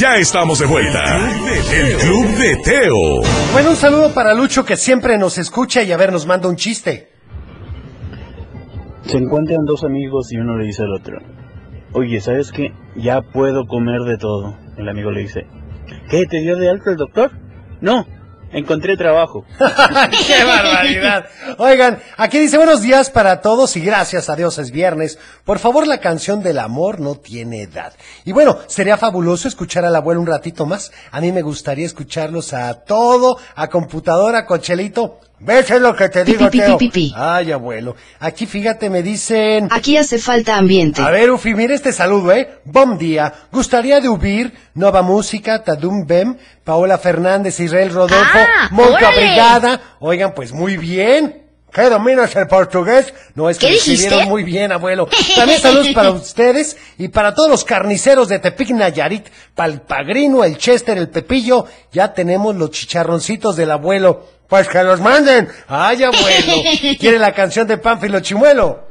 Ya 0.00 0.16
estamos 0.16 0.58
de 0.58 0.64
vuelta. 0.64 1.30
El 1.74 1.96
Club 1.98 2.26
de 2.38 2.56
Teo. 2.64 3.20
Bueno, 3.52 3.68
un 3.68 3.76
saludo 3.76 4.14
para 4.14 4.32
Lucho 4.32 4.64
que 4.64 4.78
siempre 4.78 5.18
nos 5.18 5.36
escucha 5.36 5.82
y 5.82 5.92
a 5.92 5.98
ver, 5.98 6.10
nos 6.10 6.26
manda 6.26 6.48
un 6.48 6.56
chiste. 6.56 7.10
Se 9.02 9.18
encuentran 9.18 9.66
dos 9.66 9.84
amigos 9.84 10.32
y 10.32 10.38
uno 10.38 10.56
le 10.56 10.64
dice 10.64 10.84
al 10.84 10.94
otro, 10.94 11.18
oye, 11.92 12.18
¿sabes 12.22 12.50
qué? 12.50 12.72
Ya 12.96 13.20
puedo 13.20 13.66
comer 13.66 14.00
de 14.08 14.16
todo. 14.16 14.56
El 14.78 14.88
amigo 14.88 15.10
le 15.10 15.20
dice, 15.20 15.46
¿qué? 16.08 16.24
¿Te 16.24 16.40
dio 16.40 16.56
de 16.56 16.70
alto 16.70 16.88
el 16.88 16.96
doctor? 16.96 17.32
No, 17.82 18.06
encontré 18.52 18.96
trabajo. 18.96 19.44
¡Qué 19.58 20.44
barbaridad! 20.44 21.24
Oigan, 21.58 22.00
aquí 22.16 22.38
dice 22.38 22.56
buenos 22.56 22.82
días 22.82 23.10
para 23.10 23.40
todos 23.40 23.76
y 23.76 23.80
gracias 23.80 24.28
a 24.28 24.36
Dios 24.36 24.58
es 24.58 24.70
viernes. 24.70 25.18
Por 25.44 25.58
favor, 25.58 25.86
la 25.86 25.98
canción 25.98 26.42
del 26.42 26.58
amor 26.58 27.00
no 27.00 27.14
tiene 27.14 27.62
edad. 27.62 27.92
Y 28.24 28.32
bueno, 28.32 28.58
sería 28.66 28.96
fabuloso 28.96 29.48
escuchar 29.48 29.84
al 29.84 29.96
abuelo 29.96 30.20
un 30.20 30.26
ratito 30.26 30.66
más. 30.66 30.92
A 31.10 31.20
mí 31.20 31.32
me 31.32 31.42
gustaría 31.42 31.86
escucharlos 31.86 32.52
a 32.52 32.74
todo, 32.84 33.38
a 33.54 33.68
computadora, 33.68 34.46
cochelito. 34.46 35.18
¿Ves 35.42 35.70
es 35.70 35.80
lo 35.80 35.96
que 35.96 36.10
te 36.10 36.22
digo, 36.22 36.50
Teo? 36.50 36.76
Ay, 37.16 37.50
abuelo. 37.50 37.96
Aquí 38.18 38.44
fíjate, 38.44 38.90
me 38.90 39.02
dicen... 39.02 39.68
Aquí 39.70 39.96
hace 39.96 40.18
falta 40.18 40.56
ambiente. 40.56 41.00
A 41.00 41.08
ver, 41.08 41.30
Ufi, 41.30 41.54
mira 41.54 41.74
este 41.74 41.94
saludo, 41.94 42.30
¿eh? 42.32 42.58
Bom 42.66 42.98
día. 42.98 43.32
Gustaría 43.50 44.00
de 44.00 44.10
ubir 44.10 44.52
Nova 44.74 45.00
Música, 45.00 45.64
Tadum 45.64 46.06
Bem, 46.06 46.36
Paola 46.62 46.98
Fernández, 46.98 47.58
Israel 47.58 47.90
Rodolfo, 47.90 48.38
Ah, 48.38 48.68
Monca. 48.70 49.10
Brigada. 49.16 49.80
Oigan, 50.00 50.34
pues 50.34 50.52
muy 50.52 50.76
bien. 50.76 51.46
¿Qué 51.72 51.82
dominas 51.88 52.34
el 52.36 52.46
portugués? 52.46 53.14
No, 53.34 53.48
es 53.48 53.56
que 53.56 53.72
escribieron 53.72 54.28
muy 54.28 54.42
bien, 54.42 54.72
abuelo. 54.72 55.08
También 55.36 55.60
saludos 55.60 55.88
para 55.94 56.10
ustedes 56.10 56.76
y 56.98 57.08
para 57.08 57.34
todos 57.34 57.48
los 57.48 57.64
carniceros 57.64 58.28
de 58.28 58.40
Tepic 58.40 58.70
Nayarit, 58.72 59.28
para 59.54 59.72
el 59.72 59.80
Pagrino, 59.80 60.44
el 60.44 60.58
Chester, 60.58 60.98
el 60.98 61.08
Pepillo. 61.08 61.64
Ya 61.92 62.12
tenemos 62.12 62.56
los 62.56 62.72
chicharroncitos 62.72 63.56
del 63.56 63.70
abuelo. 63.70 64.39
Pues 64.50 64.68
que 64.68 64.82
los 64.82 65.00
manden. 65.00 65.48
Ay, 65.68 66.02
abuelo. 66.02 66.54
¿Quiere 67.00 67.18
la 67.18 67.32
canción 67.32 67.66
de 67.68 67.78
Pánfilo 67.78 68.20
Chimuelo? 68.20 68.90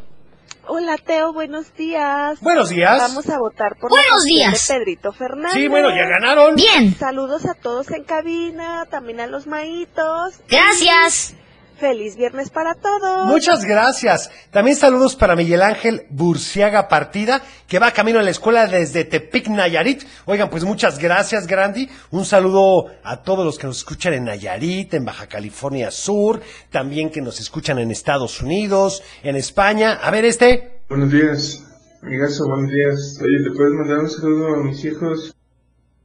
Hola 0.72 0.98
Teo, 0.98 1.34
buenos 1.34 1.74
días. 1.76 2.40
Buenos 2.42 2.70
días. 2.70 2.98
Vamos 3.00 3.28
a 3.30 3.38
votar 3.40 3.76
por 3.80 3.90
Buenos 3.90 4.06
la 4.08 4.14
canción 4.14 4.26
días. 4.36 4.68
de 4.68 4.74
Pedrito 4.76 5.12
Fernández. 5.12 5.54
Sí, 5.54 5.68
bueno, 5.68 5.90
ya 5.90 6.06
ganaron. 6.06 6.56
Bien. 6.56 6.96
Saludos 6.98 7.46
a 7.46 7.56
todos 7.56 7.92
en 7.92 8.04
cabina, 8.04 8.86
también 8.90 9.20
a 9.20 9.28
los 9.28 9.48
maitos. 9.48 10.36
Gracias. 10.48 11.36
Feliz 11.80 12.18
viernes 12.18 12.50
para 12.50 12.76
todos. 12.76 13.28
Muchas 13.28 13.64
gracias. 13.64 14.30
También 14.52 14.76
saludos 14.76 15.16
para 15.16 15.36
Miguel 15.36 15.62
Ángel 15.62 16.08
Burciaga 16.10 16.90
Partida, 16.90 17.42
que 17.68 17.80
va 17.80 17.92
camino 17.92 18.20
a 18.20 18.24
la 18.24 18.32
escuela 18.32 18.68
desde 18.68 19.06
Tepic, 19.06 19.48
Nayarit. 19.48 20.04
Oigan, 20.26 20.50
pues 20.50 20.66
muchas 20.66 21.00
gracias, 21.00 21.48
Grandi. 21.48 21.90
Un 22.12 22.26
saludo 22.26 22.88
a 23.02 23.24
todos 23.24 23.46
los 23.46 23.58
que 23.58 23.68
nos 23.68 23.78
escuchan 23.78 24.14
en 24.14 24.26
Nayarit, 24.26 24.94
en 24.94 25.06
Baja 25.06 25.28
California 25.28 25.90
Sur, 25.90 26.42
también 26.70 27.12
que 27.12 27.22
nos 27.22 27.40
escuchan 27.40 27.80
en 27.80 27.92
Estados 27.92 28.42
Unidos, 28.42 29.02
en 29.24 29.38
España. 29.38 29.94
A 29.94 30.12
ver, 30.12 30.26
este. 30.26 30.82
Buenos 30.90 31.12
días, 31.12 31.64
amigazo, 32.02 32.46
buenos 32.50 32.72
días. 32.72 33.20
Oye, 33.22 33.44
¿te 33.44 33.56
puedes 33.56 33.74
mandar 33.74 34.00
un 34.00 34.10
saludo 34.10 34.56
a 34.56 34.64
mis 34.64 34.84
hijos? 34.84 35.34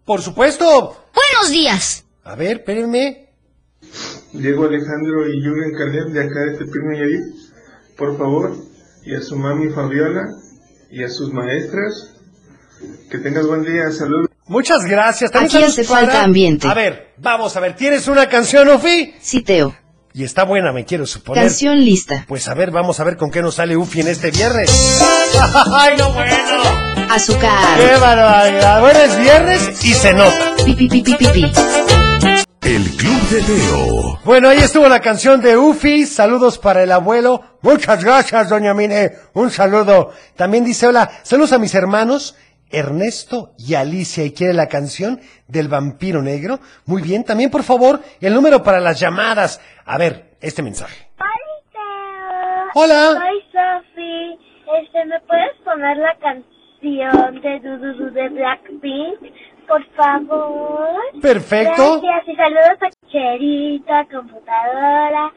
Por 0.04 0.22
supuesto. 0.22 1.04
Buenos 1.14 1.50
días. 1.50 2.04
A 2.22 2.37
ver, 2.37 2.58
espérenme. 2.58 3.23
Diego 4.34 4.64
Alejandro 4.66 5.28
y 5.32 5.40
Jürgen 5.40 5.72
Caleb 5.78 6.08
de 6.12 6.20
acá 6.24 6.40
de 6.40 6.58
Tepic 6.58 6.82
Nayarit, 6.82 7.22
por 7.96 8.18
favor, 8.18 8.56
y 9.04 9.14
a 9.14 9.20
su 9.22 9.36
mami 9.36 9.70
Fabiola 9.70 10.24
y 10.90 11.02
a 11.04 11.08
sus 11.08 11.32
maestras. 11.32 12.10
Que 13.10 13.18
tengas 13.18 13.46
buen 13.46 13.62
día, 13.62 13.90
saludos. 13.90 14.28
Muchas 14.46 14.84
gracias. 14.84 15.30
Aquí 15.34 15.62
hace 15.62 15.84
falta 15.84 16.12
para- 16.12 16.24
ambiente. 16.24 16.66
A 16.68 16.74
ver, 16.74 17.14
vamos 17.16 17.56
a 17.56 17.60
ver, 17.60 17.76
¿tienes 17.76 18.08
una 18.08 18.28
canción, 18.28 18.68
Ufi? 18.68 19.14
Sí, 19.20 19.42
Teo. 19.42 19.74
Y 20.12 20.22
está 20.24 20.44
buena, 20.44 20.72
me 20.72 20.84
quiero 20.84 21.06
suponer. 21.06 21.42
Canción 21.44 21.78
lista. 21.84 22.24
Pues 22.28 22.46
a 22.48 22.54
ver, 22.54 22.70
vamos 22.70 23.00
a 23.00 23.04
ver 23.04 23.16
con 23.16 23.30
qué 23.30 23.40
nos 23.42 23.54
sale 23.56 23.76
Ufi 23.76 24.00
en 24.00 24.08
este 24.08 24.30
viernes. 24.30 25.00
¡Ay, 25.72 25.96
no 25.96 26.12
bueno! 26.12 26.36
Azúcar. 27.10 27.78
¡Qué 27.78 27.96
barbaridad! 28.00 28.80
Bueno, 28.80 28.98
es 29.00 29.18
viernes 29.18 29.84
y 29.84 29.92
se 29.94 30.12
nota. 30.12 30.54
Pi, 30.64 30.74
pi, 30.74 30.88
pi, 30.88 31.02
pi, 31.02 31.14
pi, 31.16 31.26
pi. 31.28 31.52
El 32.64 32.83
Club 32.96 33.20
de 33.29 33.42
Teo. 33.42 34.18
Bueno, 34.24 34.48
ahí 34.48 34.57
estuvo 34.57 34.88
la 34.88 35.00
canción 35.00 35.42
de 35.42 35.55
Ufi. 35.55 36.07
Saludos 36.07 36.59
para 36.59 36.83
el 36.83 36.92
abuelo. 36.92 37.42
Muchas 37.61 38.03
gracias, 38.03 38.48
doña 38.48 38.72
Mine. 38.72 39.11
Un 39.35 39.50
saludo. 39.50 40.12
También 40.35 40.64
dice, 40.64 40.87
hola, 40.87 41.11
saludos 41.24 41.53
a 41.53 41.59
mis 41.59 41.74
hermanos. 41.74 42.38
Ernesto 42.70 43.53
y 43.59 43.74
Alicia, 43.74 44.24
y 44.24 44.33
quiere 44.33 44.55
la 44.55 44.66
canción 44.66 45.20
del 45.46 45.68
vampiro 45.68 46.22
negro. 46.22 46.59
Muy 46.87 47.03
bien, 47.03 47.22
también 47.22 47.50
por 47.50 47.64
favor, 47.64 48.00
el 48.22 48.33
número 48.33 48.62
para 48.62 48.81
las 48.81 48.98
llamadas. 48.98 49.61
A 49.85 49.98
ver, 49.98 50.37
este 50.40 50.62
mensaje. 50.62 51.09
Hola. 52.74 53.11
Soy 53.12 53.42
Sophie. 53.53 54.38
Este, 54.83 55.05
¿me 55.05 55.20
puedes 55.20 55.55
poner 55.64 55.98
la 55.98 56.16
canción 56.18 57.42
de 57.42 57.61
Du 57.61 57.77
Du 57.77 57.92
Du 57.98 58.11
de 58.11 58.29
Blackpink? 58.31 59.35
Por 59.66 59.85
favor. 59.96 60.88
Perfecto. 61.20 62.00
Gracias 62.00 62.29
y 62.29 62.37
saludos 62.37 62.79
a 63.88 64.05
computadora. 64.11 65.33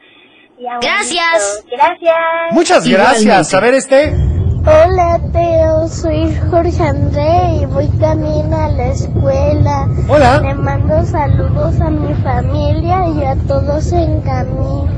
Y 0.58 0.66
a 0.66 0.78
Gracias. 0.80 1.62
Bonito. 1.62 1.76
Gracias. 1.76 2.52
Muchas 2.52 2.88
gracias. 2.88 3.22
Igualmente. 3.22 3.56
A 3.56 3.60
ver 3.60 3.74
este. 3.74 4.38
Hola 4.66 5.18
Teo, 5.32 5.88
soy 5.88 6.34
Jorge 6.50 6.82
André 6.82 7.62
y 7.62 7.66
voy 7.66 7.88
camino 8.00 8.56
a 8.56 8.68
la 8.68 8.88
escuela. 8.88 9.88
Hola. 10.08 10.40
Le 10.40 10.54
mando 10.54 11.02
saludos 11.06 11.80
a 11.80 11.88
mi 11.88 12.12
familia 12.22 13.08
y 13.08 13.24
a 13.24 13.36
todos 13.46 13.92
en 13.92 14.20
cami 14.20 14.88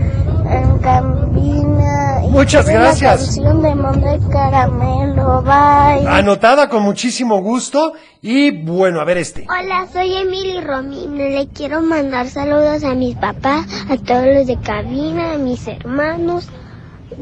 en 0.51 0.79
cabina. 0.79 2.25
Y 2.25 2.29
Muchas 2.29 2.69
gracias. 2.69 3.21
La 3.21 3.27
canción 3.43 3.63
de 3.63 3.75
Monde 3.75 4.21
Caramelo, 4.33 5.43
bye. 5.43 6.07
Anotada 6.09 6.69
con 6.69 6.83
muchísimo 6.83 7.41
gusto. 7.43 7.93
Y 8.23 8.51
bueno, 8.51 9.01
a 9.01 9.05
ver 9.05 9.19
este. 9.19 9.47
Hola, 9.49 9.87
soy 9.93 10.15
Emily 10.15 10.61
Romino. 10.61 11.15
Le 11.17 11.49
quiero 11.49 11.81
mandar 11.83 12.29
saludos 12.29 12.85
a 12.85 12.95
mis 12.95 13.17
papás, 13.17 13.67
a 13.89 13.97
todos 13.97 14.27
los 14.27 14.47
de 14.47 14.59
cabina, 14.61 15.33
a 15.35 15.39
mis 15.39 15.67
hermanos. 15.67 16.49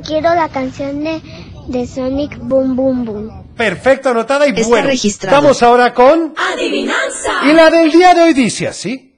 Quiero 0.07 0.35
la 0.35 0.49
canción 0.49 1.03
de, 1.03 1.23
de 1.69 1.87
Sonic 1.87 2.39
Boom 2.41 2.77
Boom 2.77 3.05
Boom. 3.05 3.45
Perfecto, 3.57 4.11
anotada 4.11 4.47
y 4.47 4.51
Está 4.51 4.69
bueno. 4.69 4.87
registrado. 4.89 5.43
Vamos 5.43 5.63
ahora 5.63 5.93
con. 5.95 6.35
Adivinanza. 6.55 7.33
Y 7.49 7.53
la 7.53 7.71
del 7.71 7.91
día 7.91 8.15
de 8.15 8.23
hoy 8.23 8.33
dice 8.35 8.69
así. 8.69 9.17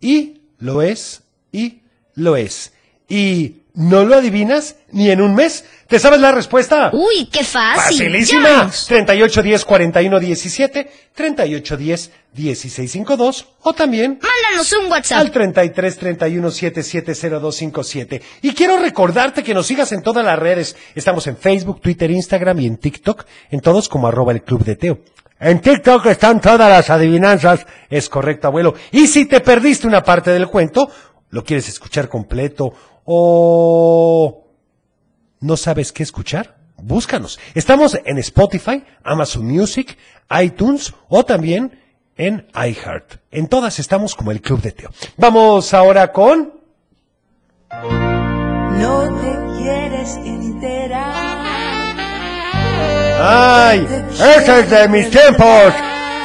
Y 0.00 0.42
lo 0.58 0.82
es, 0.82 1.22
y 1.52 1.82
lo 2.14 2.36
es. 2.36 2.72
Y 3.08 3.62
no 3.74 4.04
lo 4.04 4.16
adivinas 4.16 4.76
ni 4.90 5.10
en 5.10 5.20
un 5.20 5.34
mes. 5.34 5.64
¿Te 5.86 5.98
sabes 5.98 6.20
la 6.20 6.32
respuesta? 6.32 6.90
Uy, 6.92 7.26
qué 7.32 7.44
fácil. 7.44 7.98
Facilísima. 7.98 8.48
Llámanos. 8.48 8.86
38 8.86 9.42
10 9.42 9.64
41 9.64 10.20
17, 10.20 10.90
38 11.14 11.76
10 11.76 12.10
16 12.34 12.90
52 12.92 13.46
o 13.62 13.72
también 13.72 14.18
Mándanos 14.20 14.72
un 14.72 14.90
WhatsApp. 14.90 15.18
al 15.18 15.30
33 15.30 15.96
31 15.96 16.50
770257. 16.50 18.22
Y 18.42 18.52
quiero 18.52 18.78
recordarte 18.78 19.42
que 19.42 19.54
nos 19.54 19.66
sigas 19.66 19.92
en 19.92 20.02
todas 20.02 20.24
las 20.24 20.38
redes. 20.38 20.76
Estamos 20.94 21.26
en 21.26 21.36
Facebook, 21.36 21.80
Twitter, 21.80 22.10
Instagram 22.10 22.60
y 22.60 22.66
en 22.66 22.76
TikTok, 22.78 23.24
en 23.50 23.60
todos 23.60 23.88
como 23.88 24.08
arroba 24.08 24.32
el 24.32 24.42
Club 24.42 24.64
de 24.64 24.76
Teo. 24.76 24.98
En 25.40 25.60
TikTok 25.60 26.04
están 26.06 26.40
todas 26.40 26.68
las 26.68 26.90
adivinanzas. 26.90 27.64
Es 27.88 28.08
correcto, 28.08 28.48
abuelo. 28.48 28.74
Y 28.90 29.06
si 29.06 29.26
te 29.26 29.40
perdiste 29.40 29.86
una 29.86 30.02
parte 30.02 30.32
del 30.32 30.48
cuento, 30.48 30.90
lo 31.30 31.44
quieres 31.44 31.68
escuchar 31.68 32.08
completo 32.08 32.72
o 33.10 34.44
no 35.40 35.56
sabes 35.56 35.92
qué 35.92 36.02
escuchar, 36.02 36.56
búscanos. 36.76 37.40
Estamos 37.54 37.98
en 38.04 38.18
Spotify, 38.18 38.84
Amazon 39.02 39.46
Music, 39.46 39.96
iTunes 40.42 40.92
o 41.08 41.24
también 41.24 41.80
en 42.18 42.46
iHeart. 42.54 43.14
En 43.30 43.48
todas 43.48 43.78
estamos 43.78 44.14
como 44.14 44.30
el 44.30 44.42
Club 44.42 44.60
de 44.60 44.72
Teo. 44.72 44.90
Vamos 45.16 45.72
ahora 45.72 46.12
con... 46.12 46.52
No 47.70 49.20
te 49.22 49.62
quieres 49.62 50.16
enterar. 50.16 51.38
¡Ay! 53.20 53.88
¡Ese 54.12 54.60
es 54.60 54.70
de 54.70 54.88
mis 54.88 55.10
tiempos! 55.10 55.72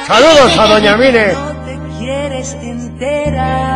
¡Saludos 0.06 0.58
a 0.58 0.66
Doña 0.66 0.98
Mine! 0.98 1.32
No 1.32 1.64
te 1.64 1.98
quieres 1.98 2.52
enterar. 2.54 3.73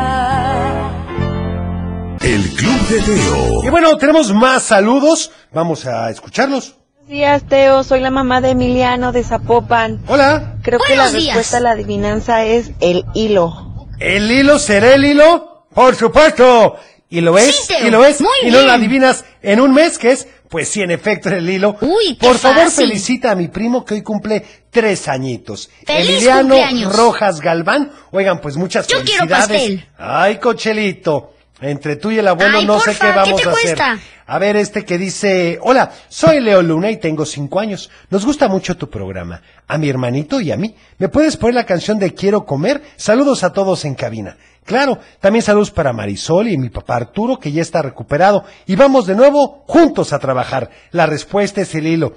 El 2.29 2.43
Club 2.51 2.89
de 2.89 3.01
Teo. 3.01 3.65
Y 3.65 3.71
bueno, 3.71 3.97
tenemos 3.97 4.33
más 4.35 4.63
saludos. 4.63 5.31
Vamos 5.51 5.87
a 5.87 6.11
escucharlos. 6.11 6.75
Buenos 6.97 7.09
días, 7.09 7.43
Teo. 7.49 7.83
Soy 7.85 8.01
la 8.01 8.11
mamá 8.11 8.43
de 8.43 8.51
Emiliano 8.51 9.13
de 9.13 9.25
Zapopan. 9.25 10.03
Hola. 10.09 10.57
Creo 10.63 10.79
que 10.79 10.95
la 10.95 11.09
días. 11.11 11.25
respuesta 11.37 11.57
a 11.57 11.61
la 11.61 11.71
adivinanza 11.71 12.45
es 12.45 12.73
el 12.81 13.07
hilo. 13.15 13.87
¿El 13.99 14.31
hilo 14.31 14.59
será 14.59 14.95
el 14.95 15.07
hilo? 15.07 15.67
¡Por 15.75 15.97
supuesto! 15.97 16.77
Y 17.09 17.23
lo 17.23 17.39
es, 17.39 17.57
Sí, 17.67 17.75
y 17.87 17.91
lo 17.91 18.05
es, 18.05 18.21
Muy 18.21 18.29
y 18.43 18.47
no 18.51 18.59
bien. 18.59 18.67
lo 18.67 18.73
adivinas 18.75 19.25
en 19.41 19.63
un 19.63 19.73
mes, 19.73 19.97
que 19.97 20.11
es, 20.13 20.29
pues 20.51 20.69
sí, 20.69 20.83
en 20.83 20.91
efecto, 20.91 21.31
el 21.31 21.49
hilo. 21.49 21.77
Uy, 21.81 22.19
qué 22.21 22.27
Por 22.27 22.37
favor, 22.37 22.65
fácil. 22.65 22.89
felicita 22.89 23.31
a 23.31 23.35
mi 23.35 23.49
primo 23.49 23.87
que 23.87 23.95
hoy 23.95 24.03
cumple 24.03 24.45
tres 24.71 25.09
añitos. 25.09 25.71
¡Feliz 25.87 26.11
Emiliano 26.11 26.41
cumpleaños! 26.57 26.95
Rojas 26.95 27.41
Galván. 27.41 27.91
Oigan, 28.11 28.43
pues 28.43 28.57
muchas 28.59 28.87
Yo 28.87 28.99
quiero 29.03 29.21
felicidades. 29.27 29.49
pastel. 29.49 29.87
Ay, 29.97 30.37
cochelito. 30.37 31.33
Entre 31.61 31.97
tú 31.97 32.11
y 32.13 32.19
el 32.19 32.29
abuelo 32.29 32.59
Ay, 32.59 32.67
no 32.67 32.79
sé 32.79 32.93
porfa, 32.93 33.07
qué 33.07 33.13
¿qué 33.13 33.17
vamos 33.19 33.47
a 33.47 33.51
hacer. 33.51 33.77
cuesta? 33.77 33.99
A 34.27 34.39
ver, 34.39 34.57
este 34.57 34.85
que 34.85 34.97
dice, 34.99 35.59
hola, 35.63 35.91
soy 36.09 36.41
Leo 36.41 36.63
Luna 36.63 36.91
y 36.91 36.99
tengo 36.99 37.25
cinco 37.25 37.59
años. 37.61 37.91
Nos 38.11 38.25
gusta 38.25 38.47
mucho 38.47 38.77
tu 38.77 38.89
programa. 38.89 39.43
A 39.67 39.77
mi 39.79 39.89
hermanito 39.89 40.41
y 40.41 40.53
a 40.53 40.57
mí. 40.57 40.77
¿Me 40.99 41.09
puedes 41.09 41.37
poner 41.37 41.55
la 41.55 41.65
canción 41.67 41.99
de 41.99 42.15
Quiero 42.15 42.45
comer? 42.45 42.83
Saludos 42.97 43.43
a 43.43 43.53
todos 43.53 43.85
en 43.85 43.95
cabina. 43.95 44.37
Claro, 44.65 44.99
también 45.19 45.43
saludos 45.43 45.71
para 45.71 45.95
Marisol 45.95 46.49
y 46.49 46.59
mi 46.59 46.69
papá 46.69 46.97
Arturo, 46.97 47.39
que 47.39 47.51
ya 47.51 47.63
está 47.63 47.81
recuperado. 47.83 48.45
Y 48.67 48.77
vamos 48.77 49.07
de 49.07 49.17
nuevo 49.17 49.65
juntos 49.67 50.13
a 50.13 50.19
trabajar. 50.19 50.71
La 50.91 51.07
respuesta 51.07 51.63
es 51.63 51.75
el 51.75 51.87
hilo. 51.87 52.15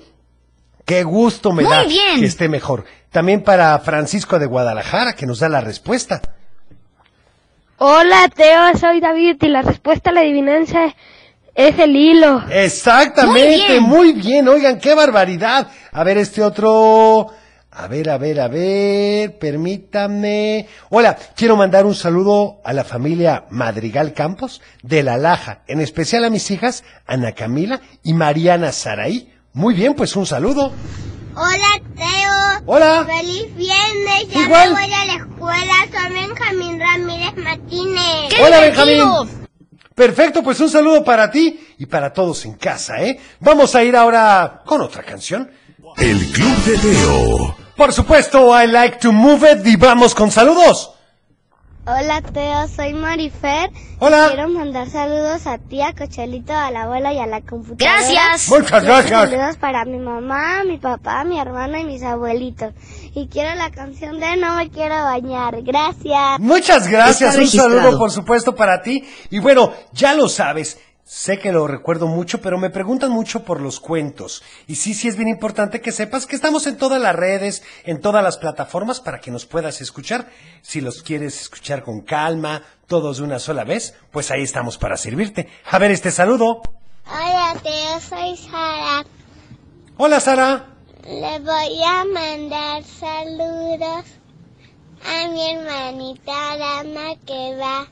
Qué 0.86 1.04
gusto 1.04 1.54
me 1.54 1.63
Muy 1.63 1.71
da 1.71 1.84
bien. 1.86 2.19
que 2.19 2.25
esté 2.25 2.49
mejor. 2.49 2.84
También 3.10 3.41
para 3.41 3.80
Francisco 3.80 4.38
de 4.38 4.47
Guadalajara, 4.47 5.13
que 5.13 5.25
nos 5.25 5.39
da 5.39 5.47
la 5.47 5.62
respuesta. 5.62 6.21
Hola 7.84 8.30
Teo, 8.36 8.78
soy 8.78 9.00
David 9.00 9.38
y 9.41 9.48
la 9.48 9.63
respuesta 9.63 10.12
a 10.12 10.13
la 10.13 10.20
adivinanza 10.20 10.86
es, 10.86 10.94
es 11.56 11.80
el 11.80 11.96
hilo. 11.96 12.44
Exactamente, 12.52 13.80
Muy 13.80 13.89
muy 13.89 14.13
bien. 14.13 14.22
bien. 14.46 14.48
Oigan, 14.50 14.78
qué 14.78 14.94
barbaridad. 14.94 15.67
A 15.91 16.04
ver, 16.04 16.20
este 16.20 16.44
otro. 16.44 17.30
A 17.72 17.88
ver, 17.88 18.12
a 18.12 18.20
ver, 18.20 18.39
a 18.39 18.48
ver, 18.50 19.39
permítame. 19.39 20.67
Hola, 20.91 21.17
quiero 21.36 21.56
mandar 21.56 21.88
un 21.88 21.96
saludo 21.96 22.62
a 22.63 22.72
la 22.72 22.84
familia 22.84 23.46
Madrigal 23.50 24.13
Campos 24.13 24.62
de 24.84 25.02
La 25.02 25.17
Laja, 25.17 25.63
en 25.65 25.82
especial 25.82 26.24
a 26.24 26.30
mis 26.30 26.52
hijas 26.52 26.84
Ana 27.08 27.32
Camila 27.32 27.82
y 28.04 28.13
Mariana 28.13 28.73
Saraí. 28.73 29.34
Muy 29.54 29.73
bien, 29.73 29.96
pues 29.96 30.15
un 30.15 30.27
saludo. 30.27 30.71
Hola 31.36 31.82
Teo. 31.96 32.63
Hola. 32.65 33.06
Feliz 33.06 33.56
viernes, 33.56 34.27
ya 34.29 34.42
Igual. 34.42 34.69
me 34.73 34.75
voy 34.86 34.94
a 34.94 35.06
la 35.06 35.13
escuela, 35.13 35.73
soy 35.92 36.13
Benjamín 36.13 36.79
Ramírez 36.79 37.38
Martínez. 37.38 38.29
¡Qué 38.29 38.44
Hola, 38.44 38.58
divertido! 38.65 39.23
Benjamín. 39.23 39.48
Perfecto, 39.96 40.42
pues 40.44 40.60
un 40.60 40.69
saludo 40.69 41.04
para 41.04 41.29
ti 41.29 41.60
y 41.77 41.86
para 41.86 42.12
todos 42.13 42.46
en 42.46 42.54
casa, 42.56 43.02
¿eh? 43.02 43.19
Vamos 43.40 43.75
a 43.75 43.84
ir 43.84 43.96
ahora 43.96 44.62
con 44.65 44.82
otra 44.82 45.04
canción. 45.04 45.52
El 45.98 46.17
Club 46.32 46.56
de 46.65 46.77
Teo. 46.77 47.56
Por 47.75 47.94
supuesto, 47.94 48.50
I 48.62 48.67
like 48.67 48.98
to 49.00 49.12
move 49.12 49.50
it 49.52 49.65
y 49.65 49.75
vamos 49.75 50.15
con 50.15 50.32
saludos. 50.32 50.92
Hola 51.84 52.21
Teo, 52.21 52.67
soy 52.67 52.94
Marifer. 52.94 53.71
Hola. 53.98 54.27
Quiero 54.32 54.50
mandar 54.50 54.88
saludos 54.88 55.48
a 55.48 55.58
ti, 55.58 55.82
a 55.82 55.94
Cochelito, 55.94 56.54
a 56.54 56.69
la 56.69 56.84
abuela 56.84 57.12
y 57.12 57.17
a 57.17 57.25
la 57.25 57.42
computadora. 57.42 57.98
Gracias. 57.98 58.50
Muchas 58.50 58.82
Quiero 58.82 58.86
gracias. 58.86 59.29
Saludos 59.32 59.58
para 59.58 59.86
mi 59.86 59.98
mamá, 59.98 60.63
mi 60.63 60.77
papá, 60.77 61.23
mi 61.23 61.40
hermano 61.40 61.79
y 61.79 61.84
mis 61.86 62.04
abuelitos. 62.04 62.73
Y 63.15 63.29
quiero 63.29 63.56
la 63.56 63.71
canción 63.71 64.19
de 64.19 64.38
No 64.38 64.58
me 64.58 64.69
quiero 64.69 64.94
bañar. 64.94 65.60
Gracias. 65.63 66.40
Muchas 66.40 66.88
gracias, 66.88 67.36
un 67.36 67.48
saludo 67.48 67.98
por 67.98 68.12
supuesto 68.12 68.56
para 68.56 68.84
ti. 68.84 69.04
Y 69.32 69.40
bueno, 69.40 69.73
ya 69.92 70.13
lo 70.13 70.29
sabes, 70.29 70.77
sé 71.04 71.39
que 71.39 71.52
lo 71.52 71.67
recuerdo 71.67 72.08
mucho, 72.08 72.41
pero 72.41 72.58
me 72.58 72.69
preguntan 72.69 73.12
mucho 73.12 73.43
por 73.43 73.62
los 73.62 73.79
cuentos. 73.79 74.43
Y 74.67 74.75
sí, 74.75 74.93
sí 74.93 75.08
es 75.08 75.15
bien 75.15 75.27
importante 75.27 75.81
que 75.81 75.91
sepas 75.91 76.25
que 76.25 76.35
estamos 76.35 76.67
en 76.67 76.77
todas 76.77 77.02
las 77.02 77.15
redes, 77.15 77.63
en 77.83 78.02
todas 78.02 78.23
las 78.23 78.37
plataformas 78.37 78.99
para 78.99 79.19
que 79.19 79.31
nos 79.31 79.45
puedas 79.45 79.81
escuchar. 79.81 80.29
Si 80.62 80.81
los 80.81 81.04
quieres 81.04 81.41
escuchar 81.41 81.83
con 81.83 82.02
calma, 82.02 82.63
todos 82.87 83.17
de 83.17 83.23
una 83.23 83.39
sola 83.39 83.63
vez, 83.63 83.95
pues 84.12 84.31
ahí 84.31 84.43
estamos 84.43 84.77
para 84.77 84.97
servirte. 84.97 85.49
A 85.69 85.79
ver 85.79 85.91
este 85.91 86.12
saludo. 86.12 86.62
Hola 87.06 87.56
Teo, 87.62 87.99
soy 87.99 88.37
Sara. 88.37 89.06
Hola 89.97 90.19
Sara. 90.19 90.67
Le 91.04 91.39
voy 91.39 91.83
a 91.83 92.06
mandar 92.06 92.83
saludos 92.83 94.06
a 95.04 95.27
mi 95.29 95.49
hermanita 95.49 96.58
Dama 96.58 97.15
que 97.25 97.58
va 97.58 97.87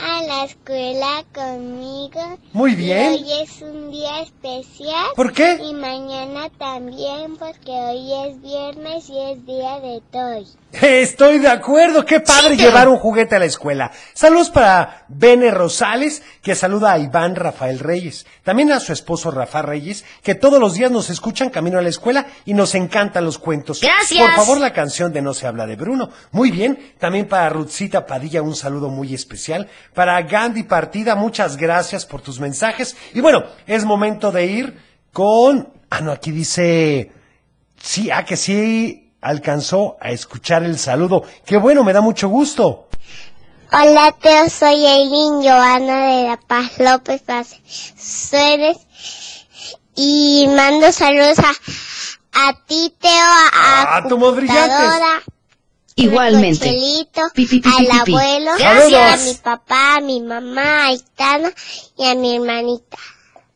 a 0.00 0.22
la 0.22 0.44
escuela 0.44 1.24
conmigo. 1.34 2.38
Muy 2.52 2.74
bien. 2.74 3.14
Y 3.14 3.16
hoy 3.16 3.32
es 3.42 3.62
un 3.62 3.90
día 3.90 4.22
especial. 4.22 5.06
¿Por 5.14 5.32
qué? 5.32 5.58
Y 5.62 5.74
mañana 5.74 6.48
también 6.58 7.36
porque 7.36 7.70
hoy 7.70 8.12
es 8.26 8.40
viernes 8.40 9.08
y 9.10 9.18
es 9.18 9.46
día 9.46 9.80
de 9.80 10.00
Toy. 10.10 10.46
Estoy 10.72 11.38
de 11.38 11.48
acuerdo, 11.48 12.06
qué 12.06 12.20
padre 12.20 12.56
llevar 12.56 12.88
un 12.88 12.96
juguete 12.96 13.34
a 13.34 13.40
la 13.40 13.44
escuela. 13.44 13.90
Saludos 14.14 14.50
para 14.50 15.04
Bene 15.08 15.50
Rosales, 15.50 16.22
que 16.42 16.54
saluda 16.54 16.92
a 16.92 16.98
Iván 16.98 17.34
Rafael 17.34 17.80
Reyes. 17.80 18.24
También 18.44 18.70
a 18.70 18.78
su 18.78 18.92
esposo 18.92 19.32
Rafa 19.32 19.62
Reyes, 19.62 20.04
que 20.22 20.36
todos 20.36 20.60
los 20.60 20.74
días 20.74 20.92
nos 20.92 21.10
escuchan 21.10 21.50
camino 21.50 21.78
a 21.78 21.82
la 21.82 21.88
escuela 21.88 22.26
y 22.44 22.54
nos 22.54 22.76
encantan 22.76 23.24
los 23.24 23.38
cuentos. 23.38 23.80
Gracias. 23.80 24.24
Por 24.24 24.36
favor, 24.36 24.60
la 24.60 24.72
canción 24.72 25.12
de 25.12 25.22
No 25.22 25.34
se 25.34 25.48
habla 25.48 25.66
de 25.66 25.74
Bruno. 25.74 26.10
Muy 26.30 26.52
bien. 26.52 26.94
También 26.98 27.26
para 27.26 27.48
Ruthcita 27.48 28.06
Padilla, 28.06 28.40
un 28.40 28.54
saludo 28.54 28.90
muy 28.90 29.12
especial. 29.12 29.68
Para 29.92 30.22
Gandhi 30.22 30.62
Partida, 30.62 31.16
muchas 31.16 31.56
gracias 31.56 32.06
por 32.06 32.22
tus 32.22 32.38
mensajes. 32.38 32.96
Y 33.12 33.20
bueno, 33.20 33.42
es 33.66 33.84
momento 33.84 34.30
de 34.30 34.46
ir 34.46 34.78
con... 35.12 35.68
Ah, 35.90 36.00
no, 36.00 36.12
aquí 36.12 36.30
dice... 36.30 37.10
Sí, 37.82 38.10
ah, 38.10 38.24
que 38.24 38.36
sí 38.36 39.09
alcanzó 39.20 39.96
a 40.00 40.10
escuchar 40.10 40.62
el 40.62 40.78
saludo. 40.78 41.24
Qué 41.44 41.56
bueno, 41.56 41.84
me 41.84 41.92
da 41.92 42.00
mucho 42.00 42.28
gusto. 42.28 42.88
Hola 43.72 44.16
Teo, 44.20 44.48
soy 44.50 44.84
Eileen 44.84 45.42
Joana 45.42 46.06
de 46.08 46.24
La 46.28 46.36
Paz 46.40 46.72
López 46.78 47.22
Suárez 47.96 48.78
y 49.94 50.46
mando 50.48 50.90
saludos 50.90 51.38
a, 51.38 52.48
a 52.48 52.52
ti 52.66 52.92
Teo, 53.00 53.12
a, 53.12 53.96
Ah, 53.96 54.02
tu 54.08 54.18
computadora, 54.18 55.22
Igualmente. 55.94 56.68
a 56.68 56.72
al 56.72 58.00
abuelo, 58.00 58.50
Gracias. 58.58 59.22
a 59.22 59.24
mi 59.24 59.34
papá, 59.34 59.96
a 59.96 60.00
mi 60.00 60.20
mamá, 60.20 60.62
a 60.62 60.86
Aitana 60.86 61.52
y 61.96 62.06
a 62.08 62.14
mi 62.16 62.36
hermanita. 62.36 62.96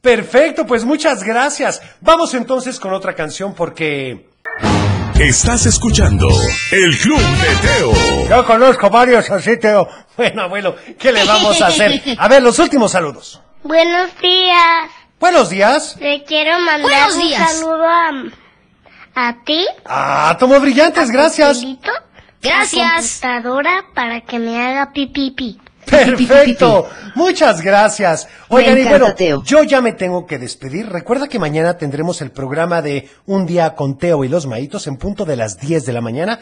Perfecto, 0.00 0.66
pues 0.66 0.84
muchas 0.84 1.24
gracias. 1.24 1.80
Vamos 2.00 2.34
entonces 2.34 2.78
con 2.78 2.92
otra 2.92 3.14
canción 3.14 3.54
porque... 3.54 4.28
Estás 5.18 5.64
escuchando 5.66 6.28
El 6.72 6.96
Club 6.98 7.20
de 7.20 7.56
Teo. 7.68 8.28
Yo 8.28 8.44
conozco 8.46 8.90
varios 8.90 9.30
así, 9.30 9.56
Teo. 9.58 9.88
Bueno, 10.16 10.42
abuelo, 10.42 10.76
¿qué 10.98 11.12
le 11.12 11.24
vamos 11.24 11.60
a 11.62 11.68
hacer? 11.68 12.02
A 12.18 12.28
ver, 12.28 12.42
los 12.42 12.58
últimos 12.58 12.92
saludos. 12.92 13.40
Buenos 13.62 14.10
días, 14.20 14.90
Buenos 15.20 15.48
días. 15.50 15.96
le 16.00 16.22
quiero 16.24 16.58
mandar 16.60 16.82
Buenos 16.82 17.14
un 17.16 17.22
días. 17.22 17.52
saludo 17.52 17.84
a, 17.86 19.28
a 19.28 19.44
ti, 19.44 19.64
Ah, 19.86 20.36
tomo 20.38 20.58
brillantes, 20.60 21.10
gracias. 21.10 21.62
Gracias. 22.42 23.22
a 23.24 23.30
computadora 23.30 23.84
para 23.94 24.20
que 24.20 24.38
me 24.38 24.60
haga 24.60 24.92
pipipi. 24.92 25.58
Perfecto, 25.84 26.88
muchas 27.14 27.60
gracias. 27.60 28.28
Oigan, 28.48 28.78
y 28.78 28.84
bueno, 28.84 29.14
Teo. 29.14 29.42
yo 29.44 29.62
ya 29.62 29.80
me 29.80 29.92
tengo 29.92 30.26
que 30.26 30.38
despedir. 30.38 30.88
Recuerda 30.88 31.28
que 31.28 31.38
mañana 31.38 31.76
tendremos 31.76 32.20
el 32.22 32.30
programa 32.30 32.82
de 32.82 33.08
Un 33.26 33.46
día 33.46 33.74
con 33.74 33.98
Teo 33.98 34.24
y 34.24 34.28
los 34.28 34.46
Maitos 34.46 34.86
en 34.86 34.96
punto 34.96 35.24
de 35.24 35.36
las 35.36 35.58
10 35.58 35.86
de 35.86 35.92
la 35.92 36.00
mañana. 36.00 36.40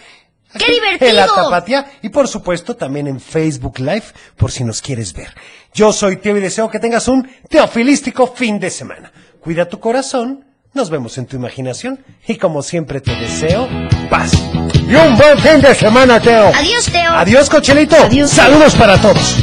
¡Qué 0.59 0.70
divertido! 0.72 1.11
En 1.11 1.16
la 1.16 1.26
Tapatía 1.26 1.93
y 2.03 2.11
por 2.11 2.28
supuesto 2.28 2.76
también 2.76 3.07
en 3.07 3.20
Facebook 3.20 3.78
Live 3.78 4.05
por 4.36 4.51
si 4.51 4.64
nos 4.64 4.82
quieres 4.82 5.14
ver. 5.14 5.34
Yo 5.72 5.93
soy 5.93 6.16
Teo 6.16 6.36
y 6.36 6.40
deseo 6.40 6.70
que 6.70 6.78
tengas 6.78 7.09
un 7.09 7.28
teofilístico 7.49 8.26
fin 8.26 8.59
de 8.59 8.70
semana. 8.70 9.12
Cuida 9.40 9.68
tu 9.68 9.80
corazón, 9.80 10.45
nos 10.74 10.90
vemos 10.90 11.16
en 11.18 11.26
tu 11.26 11.36
imaginación 11.36 12.05
y 12.26 12.36
como 12.36 12.62
siempre 12.62 13.01
te 13.01 13.14
deseo 13.14 13.68
paz. 14.11 14.32
Y 14.89 14.95
un 14.95 15.16
buen 15.16 15.39
fin 15.39 15.61
de 15.61 15.74
semana, 15.74 16.20
Teo. 16.20 16.53
Adiós, 16.55 16.85
Teo. 16.91 17.12
Adiós, 17.12 17.49
Cochelito. 17.49 17.97
Adiós. 17.97 18.30
Saludos 18.30 18.74
para 18.74 18.99
todos. 19.01 19.37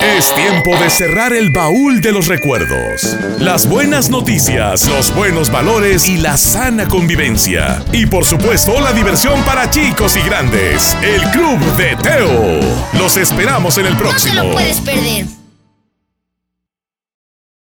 Es 0.00 0.32
tiempo 0.34 0.76
de 0.76 0.90
cerrar 0.90 1.32
el 1.32 1.50
baúl 1.50 2.00
de 2.00 2.12
los 2.12 2.28
recuerdos. 2.28 3.16
Las 3.40 3.66
buenas 3.66 4.10
noticias, 4.10 4.86
los 4.86 5.12
buenos 5.14 5.50
valores 5.50 6.08
y 6.08 6.18
la 6.18 6.36
sana 6.36 6.86
convivencia. 6.86 7.82
Y 7.92 8.06
por 8.06 8.24
supuesto, 8.24 8.80
la 8.80 8.92
diversión 8.92 9.42
para 9.44 9.70
chicos 9.70 10.16
y 10.16 10.20
grandes. 10.20 10.96
El 11.02 11.22
Club 11.30 11.58
de 11.76 11.96
Teo. 11.96 12.60
Los 12.98 13.16
esperamos 13.16 13.78
en 13.78 13.86
el 13.86 13.92
No 13.92 13.98
te 13.98 14.04
próximo. 14.04 14.42
lo 14.44 14.52
puedes 14.52 14.80
perder. 14.80 15.26